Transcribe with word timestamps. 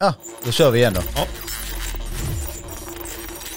Ja, 0.00 0.14
då 0.44 0.52
kör 0.52 0.70
vi 0.70 0.78
igen 0.78 0.92
då. 0.94 1.00
Ja. 1.16 1.26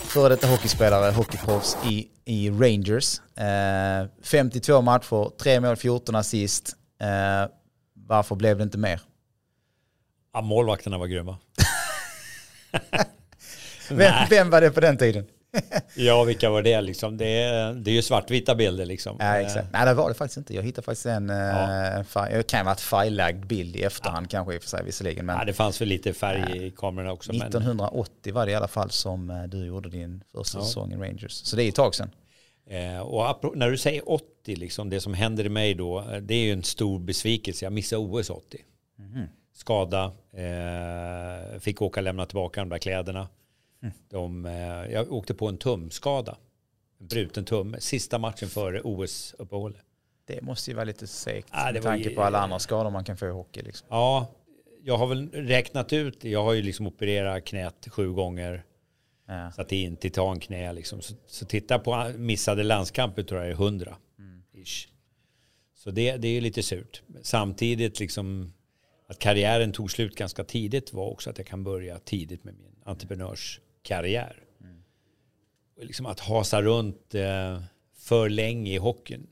Före 0.08 0.30
detta 0.30 0.48
hockeyspelare, 0.48 1.12
hockeyproffs 1.12 1.78
i, 1.86 2.08
i 2.26 2.50
Rangers. 2.50 3.20
Eh, 3.38 4.08
52 4.24 4.82
matcher, 4.82 5.38
3 5.38 5.60
mål, 5.60 5.76
14 5.76 6.16
assist. 6.16 6.76
Eh, 7.02 7.50
varför 7.94 8.36
blev 8.36 8.58
det 8.58 8.64
inte 8.64 8.78
mer? 8.78 9.02
Ja, 10.34 10.42
målvakterna 10.42 10.98
var 10.98 11.08
grymma. 11.08 11.38
Vem, 13.90 14.14
vem 14.30 14.50
var 14.50 14.62
det 14.62 14.72
på 14.72 14.80
den 14.80 14.98
tiden? 14.98 15.26
Ja, 15.96 16.24
vilka 16.24 16.50
var 16.50 16.62
det 16.62 16.82
liksom? 16.82 17.18
Det 17.18 17.26
är, 17.44 17.74
det 17.74 17.92
är 17.92 17.94
ju 17.96 18.02
svartvita 18.02 18.56
bilder 18.56 18.86
liksom. 18.86 19.18
Ja, 19.20 19.36
exakt. 19.36 19.68
Nej, 19.74 19.86
det 19.86 19.94
var 19.94 20.10
det 20.10 20.16
faktiskt 20.16 20.38
inte. 20.38 20.56
Jag 20.56 20.64
hittade 20.64 20.86
faktiskt 20.86 21.06
en, 21.06 21.30
eh, 21.30 21.36
Ja. 21.38 22.04
fi- 22.04 22.34
det 22.38 22.48
kan 22.48 22.60
ha 22.60 22.66
varit 22.66 22.80
färglagd 22.82 23.46
bild 23.46 23.76
i 23.76 23.84
efterhand 23.84 24.30
kanske 24.30 24.54
i 24.54 24.58
och 24.58 24.62
för 24.62 24.70
sig 24.70 24.84
visserligen. 24.84 25.26
Men 25.26 25.38
Ja, 25.40 25.46
det 25.46 25.54
fanns 25.54 25.82
väl 25.82 25.88
lite 25.88 26.14
färg 26.14 26.68
i 26.68 26.72
kamerorna 26.72 27.12
också. 27.12 27.32
Men, 27.32 27.42
1980 27.42 28.34
var 28.34 28.46
det 28.46 28.52
i 28.52 28.56
alla 28.56 28.68
fall 28.68 28.90
som 28.92 29.30
eh, 29.30 29.44
du 29.44 29.66
gjorde 29.66 29.90
din 29.90 30.24
första 30.32 30.58
Ja. 30.58 30.64
säsong 30.66 30.92
i 30.94 30.96
Rangers. 30.96 31.32
Så 31.32 31.56
det 31.56 31.64
är 31.64 31.70
ett 31.70 31.76
tag 31.76 31.96
sedan. 31.96 32.10
eh, 32.70 33.00
och 33.00 33.58
när 33.58 33.70
du 33.72 33.78
säger 33.78 34.12
80, 34.12 34.56
liksom, 34.56 34.90
det 34.90 35.02
som 35.02 35.14
händer 35.14 35.46
i 35.46 35.50
mig 35.50 35.74
då, 35.74 36.00
eh, 36.00 36.18
det 36.18 36.34
är 36.34 36.44
ju 36.44 36.52
en 36.54 36.64
stor 36.64 37.00
besvikelse. 37.00 37.66
Jag 37.66 37.74
missade 37.74 38.00
OS 38.02 38.30
80. 38.30 38.58
Mhm. 39.00 39.26
Skada, 39.54 40.12
eh, 40.34 41.60
fick 41.60 41.82
åka 41.82 42.00
och 42.00 42.04
lämna 42.04 42.26
tillbaka 42.26 42.62
de 42.62 42.70
där 42.70 42.78
kläderna. 42.78 43.28
Mm. 43.84 43.94
De, 44.10 44.46
eh, 44.46 44.92
jag 44.94 45.12
åkte 45.14 45.34
på 45.34 45.48
en 45.48 45.58
tumskada. 45.58 46.38
En 47.00 47.08
bruten 47.08 47.46
tumme. 47.46 47.80
Sista 47.80 48.18
matchen 48.20 48.50
före 48.50 48.82
OS-uppehållet. 48.82 49.82
Det 50.26 50.42
måste 50.42 50.72
ju 50.72 50.76
vara 50.76 50.86
lite 50.86 51.08
segt 51.08 51.48
det 51.52 51.74
med 51.74 51.82
tanke 51.84 52.10
ju- 52.10 52.16
på 52.16 52.22
alla 52.24 52.40
andra 52.40 52.60
skador 52.60 52.90
man 52.92 53.04
kan 53.04 53.18
få 53.18 53.26
i 53.28 53.30
hockey. 53.32 53.62
Liksom. 53.62 53.88
Ja, 53.90 54.28
jag 54.84 54.98
har 54.98 55.08
väl 55.08 55.30
räknat 55.32 55.94
ut, 55.94 56.24
jag 56.24 56.44
har 56.44 56.54
ju 56.54 56.62
liksom 56.62 56.88
opererat 56.88 57.46
knät 57.46 57.88
sju 57.92 58.12
gånger, 58.14 58.64
Ja. 59.28 59.52
satt 59.52 59.72
in 59.72 59.98
titanknä 59.98 60.74
liksom. 60.74 61.02
Så, 61.02 61.14
så 61.28 61.46
titta 61.46 61.80
på 61.80 62.12
missade 62.18 62.64
landskamper 62.64 63.24
tror 63.24 63.42
jag 63.42 63.50
är 63.50 63.54
hundra. 63.56 63.98
Ish. 64.54 64.88
Så 65.76 65.92
det, 65.92 66.18
det 66.18 66.28
är 66.28 66.42
lite 66.42 66.64
surt. 66.64 67.02
Samtidigt 67.22 68.00
liksom 68.00 68.54
att 69.08 69.20
karriären 69.20 69.72
tog 69.72 69.92
slut 69.92 70.16
ganska 70.16 70.44
tidigt 70.44 70.94
var 70.94 71.06
också 71.10 71.30
att 71.30 71.38
jag 71.38 71.48
kan 71.48 71.64
börja 71.64 72.00
tidigt 72.00 72.44
med 72.44 72.54
min 72.54 72.76
entreprenörskarriär. 73.82 74.44
Och 75.78 75.86
liksom 75.86 76.06
att 76.06 76.20
hasa 76.20 76.62
runt 76.62 77.16
eh, 77.16 77.62
för 77.94 78.30
länge 78.30 78.74
i 78.74 78.78
hockeyn, 78.78 79.28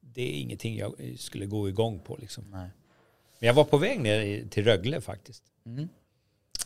det 0.00 0.22
är 0.22 0.40
ingenting 0.40 0.76
jag 0.76 0.94
skulle 1.18 1.46
gå 1.46 1.68
igång 1.68 2.00
på 2.00 2.16
liksom. 2.16 2.44
Nej. 2.50 2.70
Men 3.38 3.46
jag 3.46 3.54
var 3.54 3.64
på 3.64 3.78
väg 3.78 4.00
ner 4.00 4.48
till 4.48 4.64
Rögle 4.64 5.00
faktiskt. 5.00 5.42
Mm. 5.66 5.88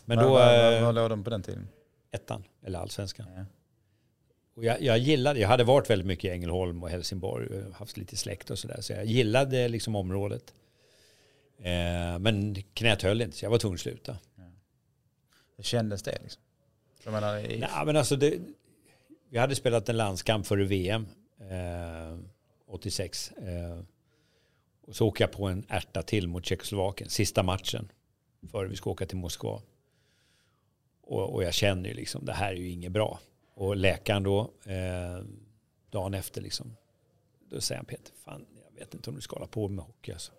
Men 0.05 0.17
då 0.17 0.29
vad, 0.29 0.75
eh, 0.75 0.83
vad 0.83 0.95
låg 0.95 1.09
de 1.09 1.23
på 1.23 1.29
den 1.29 1.43
tiden? 1.43 1.67
ettan, 2.13 2.43
eller 2.63 2.79
allsvenskan. 2.79 3.27
Ja. 3.35 3.45
Och 4.55 4.65
jag, 4.65 4.81
jag 4.81 4.97
gillade, 4.97 5.39
jag 5.39 5.47
hade 5.47 5.63
varit 5.63 5.89
väldigt 5.89 6.07
mycket 6.07 6.25
i 6.25 6.29
Ängelholm 6.29 6.83
och 6.83 6.89
Helsingborg 6.89 7.47
och 7.47 7.73
haft 7.75 7.97
lite 7.97 8.17
släkt 8.17 8.49
och 8.49 8.59
sådär. 8.59 8.81
Så 8.81 8.93
jag 8.93 9.05
gillade 9.05 9.67
liksom 9.67 9.95
området. 9.95 10.53
Eh, 11.57 12.19
men 12.19 12.63
knät 12.73 13.01
höll 13.01 13.21
inte 13.21 13.37
så 13.37 13.45
jag 13.45 13.49
var 13.49 13.57
tvungen 13.57 13.75
att 13.75 13.81
sluta. 13.81 14.17
Hur 15.57 15.63
kändes 15.63 16.03
det? 16.03 16.17
Liksom? 16.21 16.41
Jag 17.03 17.11
menar, 17.13 17.39
i, 17.39 17.59
Nej, 17.59 17.85
men 17.85 17.95
alltså 17.97 18.15
det, 18.15 18.39
vi 19.29 19.37
hade 19.37 19.55
spelat 19.55 19.89
en 19.89 19.97
landskamp 19.97 20.47
före 20.47 20.63
VM 20.63 21.07
eh, 21.39 22.19
86. 22.67 23.31
Eh, 23.31 23.79
och 24.81 24.95
så 24.95 25.07
åker 25.07 25.23
jag 25.23 25.31
på 25.31 25.47
en 25.47 25.65
ärta 25.69 26.01
till 26.01 26.27
mot 26.27 26.45
Tjeckoslovakien, 26.45 27.09
sista 27.09 27.43
matchen 27.43 27.91
före 28.51 28.67
vi 28.67 28.75
ska 28.75 28.89
åka 28.89 29.05
till 29.05 29.17
Moskva. 29.17 29.61
Och, 31.01 31.33
och 31.33 31.43
jag 31.43 31.53
känner 31.53 31.89
ju 31.89 31.95
liksom, 31.95 32.25
det 32.25 32.33
här 32.33 32.51
är 32.51 32.57
ju 32.57 32.69
inget 32.69 32.91
bra. 32.91 33.19
Och 33.53 33.75
läkaren 33.75 34.23
då, 34.23 34.51
eh, 34.65 35.25
dagen 35.89 36.13
efter 36.13 36.41
liksom, 36.41 36.77
då 37.49 37.61
säger 37.61 37.79
han 37.79 37.85
Peter, 37.85 38.13
fan 38.25 38.45
jag 38.65 38.79
vet 38.79 38.93
inte 38.93 39.09
om 39.09 39.15
du 39.15 39.21
ska 39.21 39.35
hålla 39.35 39.47
på 39.47 39.67
med 39.67 39.85
hockey 39.85 40.11
alltså. 40.11 40.31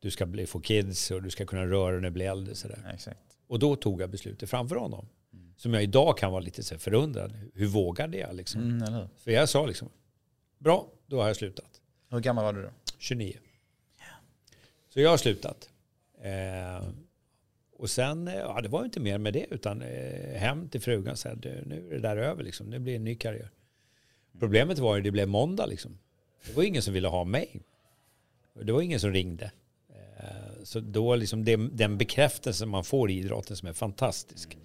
Du 0.00 0.10
ska 0.10 0.26
bli, 0.26 0.46
få 0.46 0.60
kids 0.60 1.10
och 1.10 1.22
du 1.22 1.30
ska 1.30 1.46
kunna 1.46 1.66
röra 1.66 1.92
dig 1.92 2.00
när 2.00 2.08
du 2.08 2.14
blir 2.14 2.30
äldre. 2.30 2.54
Sådär. 2.54 2.90
Exakt. 2.94 3.20
Och 3.46 3.58
då 3.58 3.76
tog 3.76 4.02
jag 4.02 4.10
beslutet 4.10 4.50
framför 4.50 4.76
honom. 4.76 5.08
Som 5.56 5.74
jag 5.74 5.82
idag 5.82 6.18
kan 6.18 6.30
vara 6.32 6.40
lite 6.40 6.62
så 6.62 6.78
förundrad. 6.78 7.32
Hur 7.54 7.66
vågade 7.66 8.18
jag 8.18 8.34
liksom? 8.36 8.60
Mm? 8.82 9.08
För 9.18 9.30
jag 9.30 9.48
sa 9.48 9.66
liksom, 9.66 9.88
bra, 10.58 10.88
då 11.06 11.20
har 11.20 11.26
jag 11.26 11.36
slutat. 11.36 11.80
hur 12.10 12.20
gammal 12.20 12.44
var 12.44 12.52
du 12.52 12.62
då? 12.62 12.70
29. 12.98 13.38
Så 14.88 15.00
jag 15.00 15.10
har 15.10 15.16
slutat. 15.16 15.68
Eh, 16.22 16.88
och 17.76 17.90
sen, 17.90 18.28
eh, 18.28 18.34
ja 18.34 18.60
det 18.62 18.68
var 18.68 18.84
inte 18.84 19.00
mer 19.00 19.18
med 19.18 19.32
det, 19.32 19.46
utan 19.50 19.82
eh, 19.82 20.34
hem 20.38 20.68
till 20.68 20.80
frugan 20.80 21.12
och 21.12 21.18
sa, 21.18 21.34
"Du, 21.34 21.62
nu 21.66 21.88
är 21.88 21.94
det 21.94 21.98
där 22.00 22.16
över 22.16 22.44
liksom, 22.44 22.66
nu 22.70 22.78
blir 22.78 22.92
det 22.92 22.96
en 22.96 23.04
ny 23.04 23.14
karriär. 23.14 23.50
Problemet 24.38 24.78
var 24.78 24.96
ju, 24.96 25.02
det 25.02 25.10
blev 25.10 25.28
måndag 25.28 25.66
liksom. 25.66 25.98
Det 26.46 26.52
var 26.56 26.62
ingen 26.62 26.82
som 26.82 26.94
ville 26.94 27.08
ha 27.08 27.24
mig. 27.24 27.60
Det 28.62 28.72
var 28.72 28.80
ingen 28.82 29.00
som 29.00 29.10
ringde. 29.12 29.52
Eh, 29.88 30.62
så 30.64 30.80
då 30.80 31.16
liksom 31.16 31.44
det, 31.44 31.56
den 31.56 31.98
bekräftelse 31.98 32.66
man 32.66 32.84
får 32.84 33.10
i 33.10 33.18
idrotten 33.18 33.56
som 33.56 33.68
är 33.68 33.72
fantastisk. 33.72 34.56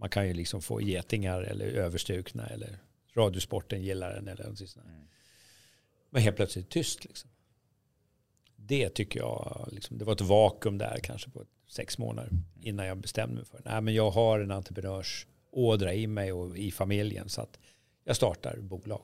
Man 0.00 0.08
kan 0.08 0.26
ju 0.26 0.34
liksom 0.34 0.62
få 0.62 0.80
getingar 0.80 1.42
eller 1.42 1.66
överstukna 1.66 2.46
eller 2.46 2.78
radiosporten 3.14 3.82
gillar 3.82 4.14
den 4.14 4.28
eller 4.28 4.44
något 4.44 4.58
sånt. 4.58 4.74
där. 4.74 5.06
Men 6.10 6.22
helt 6.22 6.36
plötsligt 6.36 6.68
tyst 6.68 7.04
liksom. 7.04 7.30
Det 8.56 8.88
tycker 8.88 9.20
jag, 9.20 9.68
liksom, 9.72 9.98
det 9.98 10.04
var 10.04 10.12
ett 10.12 10.20
vakuum 10.20 10.78
där 10.78 10.98
kanske 11.02 11.30
på 11.30 11.44
sex 11.68 11.98
månader 11.98 12.30
innan 12.60 12.86
jag 12.86 12.98
bestämde 12.98 13.36
mig 13.36 13.44
för 13.44 13.60
Nej, 13.64 13.80
men 13.80 13.94
jag 13.94 14.10
har 14.10 14.40
en 14.40 14.50
entreprenörsådra 14.50 15.94
i 15.94 16.06
mig 16.06 16.32
och 16.32 16.56
i 16.56 16.70
familjen 16.70 17.28
så 17.28 17.40
att 17.40 17.58
jag 18.04 18.16
startar 18.16 18.56
bolag. 18.56 19.02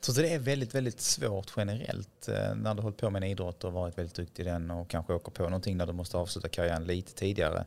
Så 0.00 0.12
det 0.12 0.28
är 0.28 0.38
väldigt, 0.38 0.74
väldigt 0.74 1.00
svårt 1.00 1.52
generellt 1.56 2.28
eh, 2.28 2.54
när 2.54 2.74
du 2.74 2.82
hållit 2.82 2.96
på 2.98 3.10
med 3.10 3.22
en 3.22 3.28
idrott 3.28 3.64
och 3.64 3.72
varit 3.72 3.98
väldigt 3.98 4.14
duktig 4.14 4.42
i 4.42 4.46
den 4.46 4.70
och 4.70 4.90
kanske 4.90 5.14
åker 5.14 5.32
på 5.32 5.42
någonting 5.42 5.78
där 5.78 5.86
du 5.86 5.92
måste 5.92 6.16
avsluta 6.16 6.48
karriären 6.48 6.84
lite 6.84 7.14
tidigare. 7.14 7.64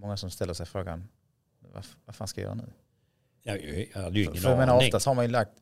Många 0.00 0.16
som 0.16 0.30
ställer 0.30 0.54
sig 0.54 0.66
frågan, 0.66 1.08
vad, 1.72 1.84
vad 2.04 2.14
fan 2.16 2.28
ska 2.28 2.40
jag 2.40 2.46
göra 2.48 2.54
nu? 2.54 2.72
Jag, 3.42 3.88
jag 3.94 4.02
hade 4.02 4.18
ju 4.18 4.24
För, 4.24 4.30
ingen 4.32 4.42
för 4.42 4.50
jag 4.50 4.58
menar, 4.58 4.74
aning. 4.74 4.86
oftast 4.88 5.06
har 5.06 5.14
man 5.14 5.24
ju 5.24 5.30
lagt 5.30 5.52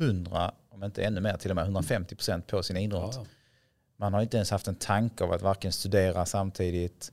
100, 0.00 0.52
om 0.70 0.84
inte 0.84 1.04
ännu 1.04 1.20
mer, 1.20 1.36
till 1.36 1.50
och 1.50 1.56
med 1.56 1.62
150 1.64 2.14
procent 2.16 2.46
på 2.46 2.62
sin 2.62 2.76
idrott. 2.76 3.14
ja. 3.16 3.26
Man 3.96 4.14
har 4.14 4.22
inte 4.22 4.36
ens 4.36 4.50
haft 4.50 4.68
en 4.68 4.74
tanke 4.74 5.24
av 5.24 5.32
att 5.32 5.42
varken 5.42 5.72
studera 5.72 6.26
samtidigt, 6.26 7.12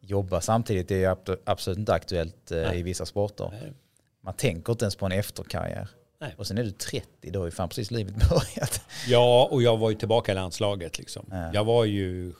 jobba 0.00 0.40
samtidigt. 0.40 0.88
Det 0.88 1.04
är 1.04 1.08
ab- 1.10 1.36
absolut 1.44 1.78
inte 1.78 1.92
aktuellt 1.94 2.50
eh, 2.50 2.58
Nej. 2.62 2.78
i 2.78 2.82
vissa 2.82 3.06
sporter. 3.06 3.48
Nej. 3.52 3.72
Man 4.20 4.34
tänker 4.34 4.72
inte 4.72 4.84
ens 4.84 4.96
på 4.96 5.06
en 5.06 5.12
efterkarriär. 5.12 5.88
Nej. 6.20 6.34
Och 6.38 6.46
sen 6.46 6.58
är 6.58 6.64
du 6.64 6.70
30, 6.70 7.30
då 7.30 7.38
har 7.40 7.44
ju 7.46 7.50
fan 7.50 7.68
precis 7.68 7.90
livet 7.90 8.14
börjat. 8.30 8.80
ja, 9.06 9.48
och 9.50 9.62
jag 9.62 9.76
var 9.76 9.90
ju 9.90 9.96
tillbaka 9.96 10.32
i 10.32 10.34
landslaget. 10.34 10.98
Liksom. 10.98 11.26
Ja. 11.30 11.50
Jag 11.54 11.64
var 11.64 11.84
ju 11.84 12.32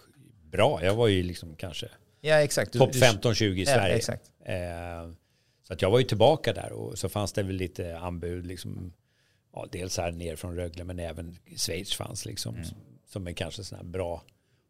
bra. 0.51 0.85
Jag 0.85 0.95
var 0.95 1.09
ju 1.09 1.23
liksom 1.23 1.55
kanske 1.57 1.89
Ja, 2.25 2.35
exakt. 2.43 2.73
Topp 2.73 2.93
du- 2.93 2.99
15-20 3.01 3.45
i 3.45 3.65
Ja, 3.65 3.75
Sverige. 3.75 3.95
exakt. 3.97 4.31
Eh, 4.45 5.11
så 5.67 5.73
att 5.73 5.83
jag 5.83 5.91
var 5.91 5.99
ju 5.99 6.05
tillbaka 6.05 6.53
där 6.53 6.73
och 6.73 6.99
så 6.99 7.09
fanns 7.09 7.33
det 7.33 7.43
väl 7.43 7.57
lite 7.57 7.99
anbud. 7.99 8.47
Liksom, 8.47 8.93
ja, 9.53 9.67
dels 9.73 9.97
här 9.99 10.13
ner 10.13 10.37
från 10.37 10.57
Rögle 10.57 10.85
men 10.85 10.99
även 10.99 11.39
Schweiz 11.57 11.95
fanns 11.95 12.27
liksom. 12.27 12.55
Mm. 12.55 12.65
Som, 12.67 12.77
som 13.07 13.27
är 13.27 13.33
kanske 13.33 13.65
sån 13.65 13.77
här 13.79 13.85
bra 13.85 14.23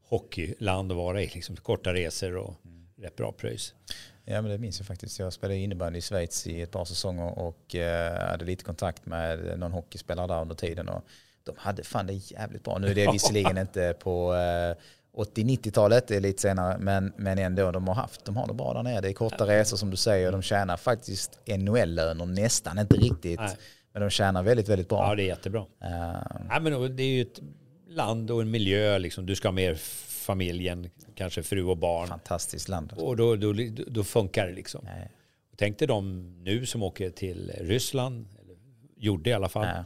hockeyland 0.09 0.91
att 0.93 0.97
vara 0.99 1.23
i. 1.23 1.27
Liksom, 1.35 1.57
korta 1.57 1.95
resor 1.95 2.37
och 2.37 2.55
Mm. 2.65 2.87
rätt 2.97 3.17
bra 3.17 3.33
pröjs. 3.33 3.75
Ja, 4.25 4.43
men 4.43 4.51
det 4.51 4.59
minns 4.59 4.79
jag 4.81 4.87
faktiskt. 4.87 5.19
Jag 5.19 5.33
spelade 5.33 5.59
innebandy 5.59 5.99
i 5.99 6.03
Schweiz 6.03 6.47
i 6.47 6.61
ett 6.63 6.71
par 6.71 6.85
säsonger 6.85 7.39
och 7.39 7.75
eh, 7.75 8.29
hade 8.31 8.45
lite 8.45 8.65
kontakt 8.65 9.07
med 9.07 9.59
någon 9.59 9.73
hockeyspelare 9.73 10.27
där 10.27 10.41
under 10.41 10.55
tiden. 10.55 10.89
Och 10.89 11.05
de 11.45 11.55
hade 11.59 11.85
fan 11.85 12.07
det 12.07 12.13
jävligt 12.13 12.65
bra. 12.65 12.79
Nu 12.79 12.87
är 12.87 12.95
det 12.95 13.13
visserligen 13.13 13.59
inte 13.59 13.95
på 14.01 14.35
eh, 14.35 14.77
80-90-talet, 15.17 16.09
det 16.09 16.17
är 16.17 16.21
lite 16.21 16.43
senare, 16.43 16.79
men, 16.79 17.13
men 17.17 17.39
ändå, 17.39 17.71
de 17.71 17.89
har 17.89 17.95
haft, 17.95 18.25
de 18.25 18.37
har 18.37 18.47
det 18.47 18.55
bra 18.55 18.75
där 18.75 18.83
nere. 18.83 19.01
Det 19.01 19.09
är 19.09 19.13
korta 19.13 19.47
resor 19.47 19.77
som 19.77 19.91
du 19.91 19.97
säger, 19.97 20.33
de 20.33 20.43
tjänar 20.43 20.77
faktiskt 20.77 21.39
NHL-löner, 21.47 22.27
nästan 22.27 22.79
inte 22.79 22.97
riktigt, 22.97 23.41
Nej. 23.41 23.57
men 23.93 24.03
de 24.03 24.11
tjänar 24.11 24.43
väldigt, 24.43 24.69
väldigt 24.69 24.89
bra. 24.89 25.09
Ja, 25.09 25.15
det 25.15 25.23
är 25.23 25.27
jättebra. 25.27 25.61
Eh, 25.85 26.23
Ja, 26.51 26.61
men 26.61 26.97
det 26.97 27.03
är 27.03 27.07
ju 27.07 27.23
ett 27.23 27.41
land 27.89 28.31
och 28.31 28.43
en 28.43 28.51
miljö. 28.51 28.99
Liksom. 28.99 29.27
Du 29.27 29.35
ska 29.35 29.49
ha 29.49 29.53
med 29.53 29.79
familjen, 30.09 30.91
kanske 31.15 31.43
fru 31.43 31.65
och 31.65 31.77
barn. 31.77 32.09
fantastiskt 32.09 32.69
land. 32.69 32.93
Och 32.97 33.17
då, 33.17 33.37
då, 33.37 33.55
då 33.87 34.05
funkar 34.05 34.47
det 34.47 34.53
liksom. 34.53 34.81
Nej. 34.85 35.11
Tänk 35.57 35.79
dig 35.79 35.89
de 35.89 36.33
nu 36.43 36.67
som 36.67 36.83
åker 36.83 37.11
till 37.11 37.53
Ryssland, 37.61 38.27
eller 38.43 38.57
gjorde 38.97 39.31
i 39.31 39.33
alla 39.33 39.49
fall. 39.49 39.67
Ja, 39.67 39.85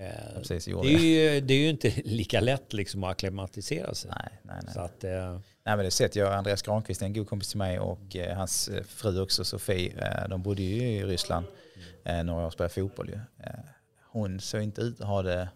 Eh, 0.00 0.34
precis, 0.36 0.64
det, 0.64 0.94
är 0.94 0.98
ju, 0.98 1.40
det 1.40 1.54
är 1.54 1.58
ju 1.58 1.68
inte 1.68 1.92
lika 2.04 2.40
lätt 2.40 2.72
liksom 2.72 3.04
att 3.04 3.10
acklimatisera 3.10 3.94
sig. 3.94 4.10
Nej, 4.10 4.38
nej, 4.42 4.56
nej. 4.64 4.74
Så 4.74 4.80
att, 4.80 5.04
eh, 5.04 5.38
Nej 5.64 5.76
men 5.76 5.84
det 5.84 5.90
sett 5.90 6.16
jag, 6.16 6.32
Andreas 6.34 6.62
Granqvist 6.62 7.02
är 7.02 7.06
en 7.06 7.12
god 7.12 7.28
kompis 7.28 7.48
till 7.48 7.58
mig 7.58 7.78
och 7.78 8.16
eh, 8.16 8.36
hans 8.36 8.68
eh, 8.68 8.82
fru 8.82 9.20
också 9.20 9.44
Sofie, 9.44 9.92
eh, 9.98 10.28
de 10.28 10.42
bodde 10.42 10.62
ju 10.62 10.82
i 10.82 11.04
Ryssland 11.04 11.46
eh, 12.04 12.24
några 12.24 12.42
år 12.42 12.46
och 12.46 12.52
spelade 12.52 12.74
fotboll 12.74 13.08
ju. 13.08 13.18
Hon 14.10 14.40
såg 14.40 14.62
inte 14.62 14.80
ut 14.80 15.00
att 15.00 15.06
ha 15.06 15.22
det 15.22 15.48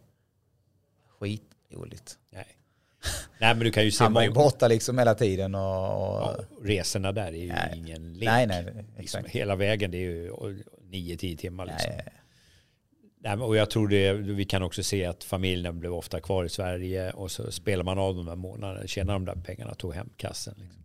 skitroligt. 1.19 2.19
nej. 2.31 2.47
Nej, 3.39 3.55
men 3.55 3.59
du 3.59 3.71
kan 3.71 3.85
ju 3.85 3.91
se 3.93 4.05
Han 4.05 4.13
var 4.13 4.23
ju 4.23 4.31
borta 4.31 4.69
liksom 4.69 4.99
hela 4.99 5.15
tiden 5.15 5.55
och... 5.55 5.61
ja, 5.61 6.37
resorna 6.63 7.13
där 7.13 7.27
är 7.27 7.33
ju 7.33 7.49
Nej. 7.49 7.75
ingen 7.77 8.15
lek. 8.15 8.29
nej, 8.29 8.47
nej, 8.47 8.85
liksom, 8.99 9.25
hela 9.27 9.57
vägen, 9.57 9.91
det 9.91 9.99
är 9.99 10.01
ju 10.01 10.31
9-10 10.31 11.37
timmar. 11.37 11.67
Liksom. 11.67 11.91
Nej, 11.91 12.13
Nej, 13.25 13.37
och 13.37 13.57
jag 13.57 13.71
tror 13.71 13.89
det, 13.89 14.13
vi 14.13 14.45
kan 14.45 14.63
också 14.63 14.83
se 14.83 15.05
att 15.05 15.25
familjen 15.25 15.81
blev 15.81 15.95
ofta 15.95 16.21
kvar 16.21 16.45
i 16.45 16.49
Sverige 16.49 17.11
och 17.11 17.31
så 17.31 17.53
spelar 17.53 17.85
man 17.85 17.99
av 17.99 18.15
de 18.15 18.27
där 18.27 18.37
månaderna, 18.37 18.87
tjänar 18.87 19.13
de 19.13 19.25
där 19.25 19.35
pengarna, 19.35 19.75
tog 19.75 19.95
hem 19.95 20.11
kassen. 20.17 20.55
Liksom. 20.59 20.83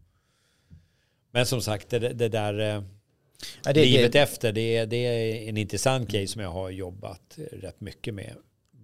Men 1.31 1.45
som 1.45 1.62
sagt, 1.62 1.89
det, 1.89 2.00
det 2.00 2.30
där 2.30 2.60
eh, 2.60 2.84
Ja, 3.63 3.74
det, 3.74 3.86
livet 3.86 4.13
det, 4.13 4.19
efter, 4.19 4.54
det 4.54 4.86
det 4.86 4.98
är 4.98 5.50
en 5.50 5.57
intressant 5.57 6.10
grej 6.10 6.28
som 6.28 6.42
jag 6.42 6.50
har 6.50 6.69
jobbat 6.69 7.38
rätt 7.51 7.81
mycket 7.81 8.13
med. 8.13 8.36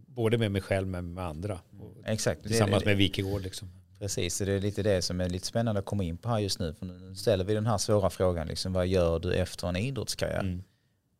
Både 0.07 0.37
med 0.37 0.51
mig 0.51 0.61
själv 0.61 0.87
men 0.87 1.13
med 1.13 1.25
andra. 1.25 1.59
Exakt. 2.05 2.43
Tillsammans 2.43 2.85
med 2.85 2.97
Wikegård. 2.97 3.41
Liksom. 3.41 3.69
Precis, 3.99 4.35
så 4.35 4.45
det 4.45 4.53
är 4.53 4.59
lite 4.59 4.83
det 4.83 5.01
som 5.01 5.21
är 5.21 5.29
lite 5.29 5.47
spännande 5.47 5.79
att 5.79 5.85
komma 5.85 6.03
in 6.03 6.17
på 6.17 6.29
här 6.29 6.39
just 6.39 6.59
nu. 6.59 6.73
För 6.73 6.85
nu 6.85 7.15
ställer 7.15 7.43
vi 7.43 7.53
den 7.53 7.65
här 7.65 7.77
svåra 7.77 8.09
frågan, 8.09 8.47
liksom, 8.47 8.73
vad 8.73 8.87
gör 8.87 9.19
du 9.19 9.33
efter 9.33 9.67
en 9.67 9.75
idrottskarriär? 9.75 10.39
Mm. 10.39 10.63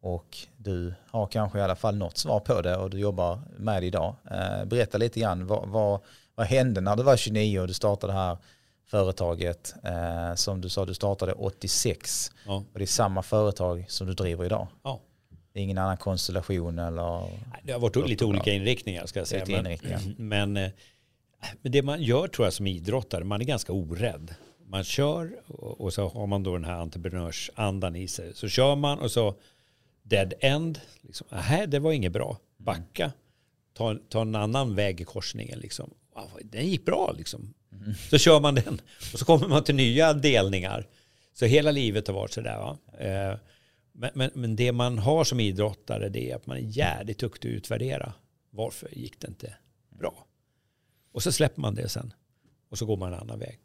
Och 0.03 0.37
du 0.57 0.93
har 1.11 1.27
kanske 1.27 1.59
i 1.59 1.61
alla 1.61 1.75
fall 1.75 1.95
något 1.95 2.17
svar 2.17 2.39
på 2.39 2.61
det 2.61 2.77
och 2.77 2.89
du 2.89 2.99
jobbar 2.99 3.39
med 3.57 3.81
det 3.83 3.87
idag. 3.87 4.15
Eh, 4.31 4.65
berätta 4.65 4.97
lite 4.97 5.19
grann, 5.19 5.47
vad, 5.47 5.69
vad, 5.69 6.01
vad 6.35 6.45
hände 6.47 6.81
när 6.81 6.95
du 6.95 7.03
var 7.03 7.17
29 7.17 7.59
och 7.59 7.67
du 7.67 7.73
startade 7.73 8.13
det 8.13 8.19
här 8.19 8.37
företaget? 8.85 9.75
Eh, 9.83 10.35
som 10.35 10.61
du 10.61 10.69
sa, 10.69 10.85
du 10.85 10.93
startade 10.93 11.33
86 11.33 12.31
Ja. 12.45 12.55
och 12.73 12.79
det 12.79 12.83
är 12.83 12.85
samma 12.85 13.23
företag 13.23 13.85
som 13.87 14.07
du 14.07 14.13
driver 14.13 14.45
idag. 14.45 14.67
Ja. 14.83 14.99
Det 15.53 15.59
är 15.59 15.63
ingen 15.63 15.77
annan 15.77 15.97
konstellation 15.97 16.79
eller 16.79 17.39
Det 17.63 17.71
har 17.71 17.79
varit 17.79 18.09
lite 18.09 18.25
olika 18.25 18.51
inriktningar 18.53 19.05
ska 19.05 19.19
jag 19.19 19.27
säga. 19.27 19.59
Inriktningar. 19.59 20.01
men, 20.17 20.57
eh, 20.57 20.69
men 21.61 21.71
det 21.71 21.81
man 21.81 22.01
gör 22.01 22.27
tror 22.27 22.45
jag 22.45 22.53
som 22.53 22.67
idrottare, 22.67 23.23
man 23.23 23.41
är 23.41 23.45
ganska 23.45 23.73
orädd. 23.73 24.35
Man 24.65 24.83
kör 24.83 25.31
och 25.47 25.81
och 25.81 25.93
så 25.93 26.07
har 26.09 26.27
man 26.27 26.43
då 26.43 26.53
den 26.53 26.65
här 26.65 26.77
entreprenörsandan 26.77 27.95
i 27.95 28.07
sig. 28.07 28.31
Så 28.35 28.47
kör 28.47 28.75
man 28.75 28.99
och 28.99 29.11
så 29.11 29.35
dead 30.03 30.33
end. 30.39 30.81
Liksom, 31.01 31.27
Nej, 31.31 31.67
det 31.67 31.79
var 31.79 31.91
inget 31.91 32.11
bra. 32.11 32.37
Backa. 32.57 33.11
Ta, 33.73 33.95
ta 34.09 34.21
en 34.21 34.35
annan 34.35 34.75
väg 34.75 35.01
i 35.01 35.03
korsningen. 35.03 35.59
Liksom. 35.59 35.93
Wow, 36.15 36.39
Den 36.43 36.67
gick 36.67 36.85
bra 36.85 37.13
liksom. 37.17 37.53
Så 38.09 38.17
kör 38.17 38.39
man 38.39 38.55
den. 38.55 38.81
Och 39.13 39.19
så 39.19 39.25
kommer 39.25 39.47
man 39.47 39.63
till 39.63 39.75
nya 39.75 40.13
delningar. 40.13 40.87
Så 41.33 41.45
hela 41.45 41.71
livet 41.71 42.07
har 42.07 42.13
varit 42.13 42.31
sådär. 42.31 42.57
Va? 42.57 42.77
Eh, 42.99 43.37
Men, 43.91 44.11
men, 44.13 44.31
men 44.33 44.55
det 44.55 44.71
man 44.71 44.97
har 44.99 45.23
som 45.23 45.39
idrottare 45.39 46.09
det 46.09 46.31
är 46.31 46.35
att 46.35 46.45
man 46.45 46.57
är 46.57 46.61
jävligt 46.61 47.19
duktig 47.19 47.49
att 47.49 47.53
utvärdera. 47.55 48.13
Varför 48.49 48.89
gick 48.97 49.19
det 49.19 49.27
inte 49.27 49.55
bra? 49.89 50.27
Och 51.11 51.23
så 51.23 51.31
släpper 51.31 51.61
man 51.61 51.75
det 51.75 51.89
sen. 51.89 52.13
Och 52.69 52.77
så 52.77 52.85
går 52.85 52.97
man 52.97 53.13
en 53.13 53.19
annan 53.19 53.39
väg. 53.39 53.59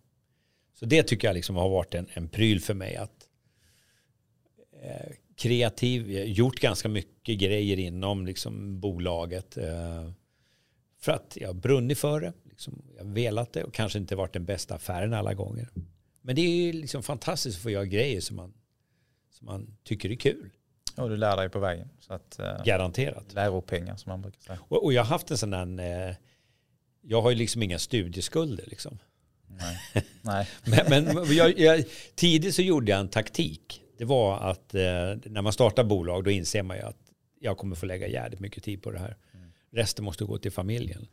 Så 0.79 0.87
det 0.87 1.03
tycker 1.03 1.29
jag 1.29 1.35
liksom 1.35 1.57
har 1.57 1.69
varit 1.69 1.95
en, 1.95 2.07
en 2.13 2.29
pryl 2.29 2.61
för 2.61 2.75
mig. 2.75 2.97
att 2.97 3.29
eh, 4.83 5.13
Kreativ, 5.39 6.11
gjort 6.11 6.61
ganska 6.61 6.89
mycket 6.89 7.39
grejer 7.39 7.79
inom 7.79 8.27
liksom, 8.27 8.81
bolaget. 8.81 9.57
Eh, 9.57 10.11
för 11.01 11.13
att 11.13 11.37
jag 11.41 11.49
har 11.49 11.55
brunnit 11.55 11.99
för 11.99 12.21
det. 12.21 12.33
Liksom, 12.45 12.83
jag 12.97 13.05
har 13.05 13.13
velat 13.13 13.53
det 13.53 13.65
och 13.65 13.75
kanske 13.75 13.99
inte 13.99 14.17
varit 14.17 14.33
den 14.33 14.45
bästa 14.45 14.75
affären 14.75 15.15
alla 15.15 15.35
gånger. 15.35 15.69
Men 16.21 16.37
det 16.37 16.43
är 16.43 16.49
ju 16.49 16.73
liksom 16.73 17.03
fantastiskt 17.03 17.57
att 17.57 17.63
få 17.63 17.71
göra 17.71 17.85
grejer 17.85 18.21
som 18.21 18.37
man, 18.37 18.55
som 19.31 19.47
man 19.47 19.77
tycker 19.85 20.11
är 20.11 20.17
kul. 20.17 20.51
och 20.97 21.11
du 21.11 21.17
lär 21.17 21.37
dig 21.37 21.49
på 21.49 21.59
vägen. 21.59 21.89
Så 22.01 22.13
att, 22.13 22.39
eh, 22.39 22.65
Garanterat. 22.65 23.35
läropengar 23.35 23.97
som 23.97 24.11
man 24.11 24.23
brukar 24.23 24.41
säga. 24.41 24.59
Och, 24.69 24.85
och 24.85 24.93
jag 24.93 25.03
har 25.03 25.09
haft 25.09 25.31
en 25.31 25.39
sån 25.39 25.51
där, 25.51 26.09
eh, 26.09 26.15
jag 27.03 27.23
har 27.23 27.31
ju 27.31 27.37
liksom 27.37 27.63
inga 27.63 27.79
studieskulder 27.79 28.65
liksom. 28.67 28.99
Nej. 29.47 29.81
Nej. 30.23 30.49
Men, 30.89 31.05
men 31.05 31.35
jag, 31.35 31.59
jag, 31.59 31.85
tidigt 32.15 32.55
så 32.55 32.63
gjorde 32.63 32.91
jag 32.91 33.01
en 33.01 33.09
taktik. 33.09 33.83
Det 33.99 34.05
var 34.05 34.39
att 34.39 34.75
eh, 34.75 34.81
när 35.25 35.43
man 35.43 35.53
startar 35.53 35.85
bolag 35.85 36.25
då 36.25 36.31
inser 36.31 36.63
man 36.63 36.77
ju 36.77 36.83
att 36.83 37.13
jag 37.41 37.57
kommer 37.57 37.77
få 37.77 37.87
lägga 37.87 38.09
jävligt 38.09 38.41
mycket 38.41 38.65
tid 38.65 38.83
på 38.83 38.91
det 38.91 38.99
här. 38.99 39.17
Resten 39.71 40.05
måste 40.05 40.25
gå 40.25 40.39
till 40.39 40.53
familjen. 40.53 41.07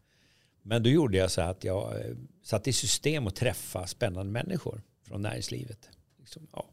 Men 0.62 0.84
då 0.84 0.90
gjorde 0.90 1.18
jag 1.18 1.32
så 1.32 1.42
att 1.42 1.64
jag 1.64 2.00
eh, 2.00 2.16
satte 2.44 2.70
i 2.70 2.74
system 2.74 3.28
att 3.28 3.36
träffa 3.36 3.88
spännande 3.88 4.32
människor 4.32 4.82
från 5.04 5.22
näringslivet. 5.22 5.90
Liksom, 6.20 6.48
ja, 6.52 6.70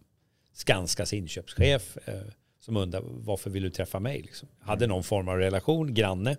Skanskas 0.53 1.13
inköpschef 1.13 1.99
eh, 2.05 2.15
som 2.61 2.77
undrar 2.77 3.03
varför 3.05 3.51
vill 3.51 3.63
du 3.63 3.71
träffa 3.71 4.01
mig? 4.01 4.23
Liksom. 4.23 4.49
Jag 4.61 4.67
hade 4.67 4.87
någon 4.87 5.03
form 5.03 5.29
av 5.29 5.39
relation, 5.39 5.95
granne. 5.95 6.37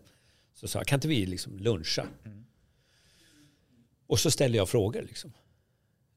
Så 0.53 0.67
sa 0.67 0.79
jag, 0.79 0.87
kan 0.87 0.97
inte 0.97 1.07
vi 1.07 1.25
liksom 1.25 1.57
luncha? 1.57 2.07
Och 4.07 4.19
så 4.19 4.31
ställde 4.31 4.57
jag 4.57 4.69
frågor. 4.69 5.01
Liksom. 5.01 5.33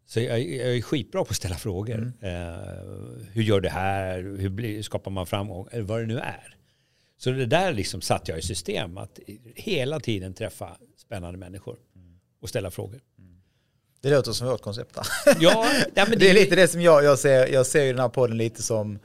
Så 0.07 0.21
jag, 0.21 0.41
jag 0.41 0.77
är 0.77 0.83
skitbra 0.83 1.25
på 1.25 1.31
att 1.31 1.37
ställa 1.37 1.57
frågor. 1.57 2.13
Eh, 2.21 2.31
hur 3.33 3.43
gör 3.43 3.61
det 3.61 3.69
här? 3.69 4.23
Hur 4.23 4.49
blir, 4.49 4.83
skapar 4.83 5.11
man 5.11 5.27
framgång? 5.27 5.69
Eller 5.73 5.83
vad 5.83 6.01
det 6.01 6.07
nu 6.07 6.19
är. 6.19 6.57
Så 7.19 7.31
det 7.31 7.47
där 7.47 7.73
liksom 7.73 8.01
satte 8.01 8.31
jag 8.31 8.39
i 8.39 8.43
system. 8.43 8.99
Att 8.99 9.19
hela 9.55 10.01
tiden 10.01 10.35
träffa 10.35 10.77
spännande 10.97 11.39
människor. 11.39 11.77
Och 12.41 12.49
ställa 12.49 12.71
frågor. 12.71 13.01
Det 14.01 14.11
låter 14.11 14.33
som 14.33 14.49
vårt 14.49 14.63
koncept 14.63 14.95
där. 14.95 15.07
Ja, 15.41 15.67
nej, 15.95 16.05
men 16.09 16.19
det 16.19 16.31
är 16.31 16.35
lite 16.35 16.57
det 16.57 16.69
som 16.69 16.81
jag, 16.81 17.05
jag 17.05 17.19
ser. 17.19 17.47
Jag 17.47 17.67
ser 17.67 17.85
ju 17.85 17.93
den 17.93 18.01
här 18.01 18.09
podden 18.09 18.37
lite 18.37 18.63
som 18.63 18.99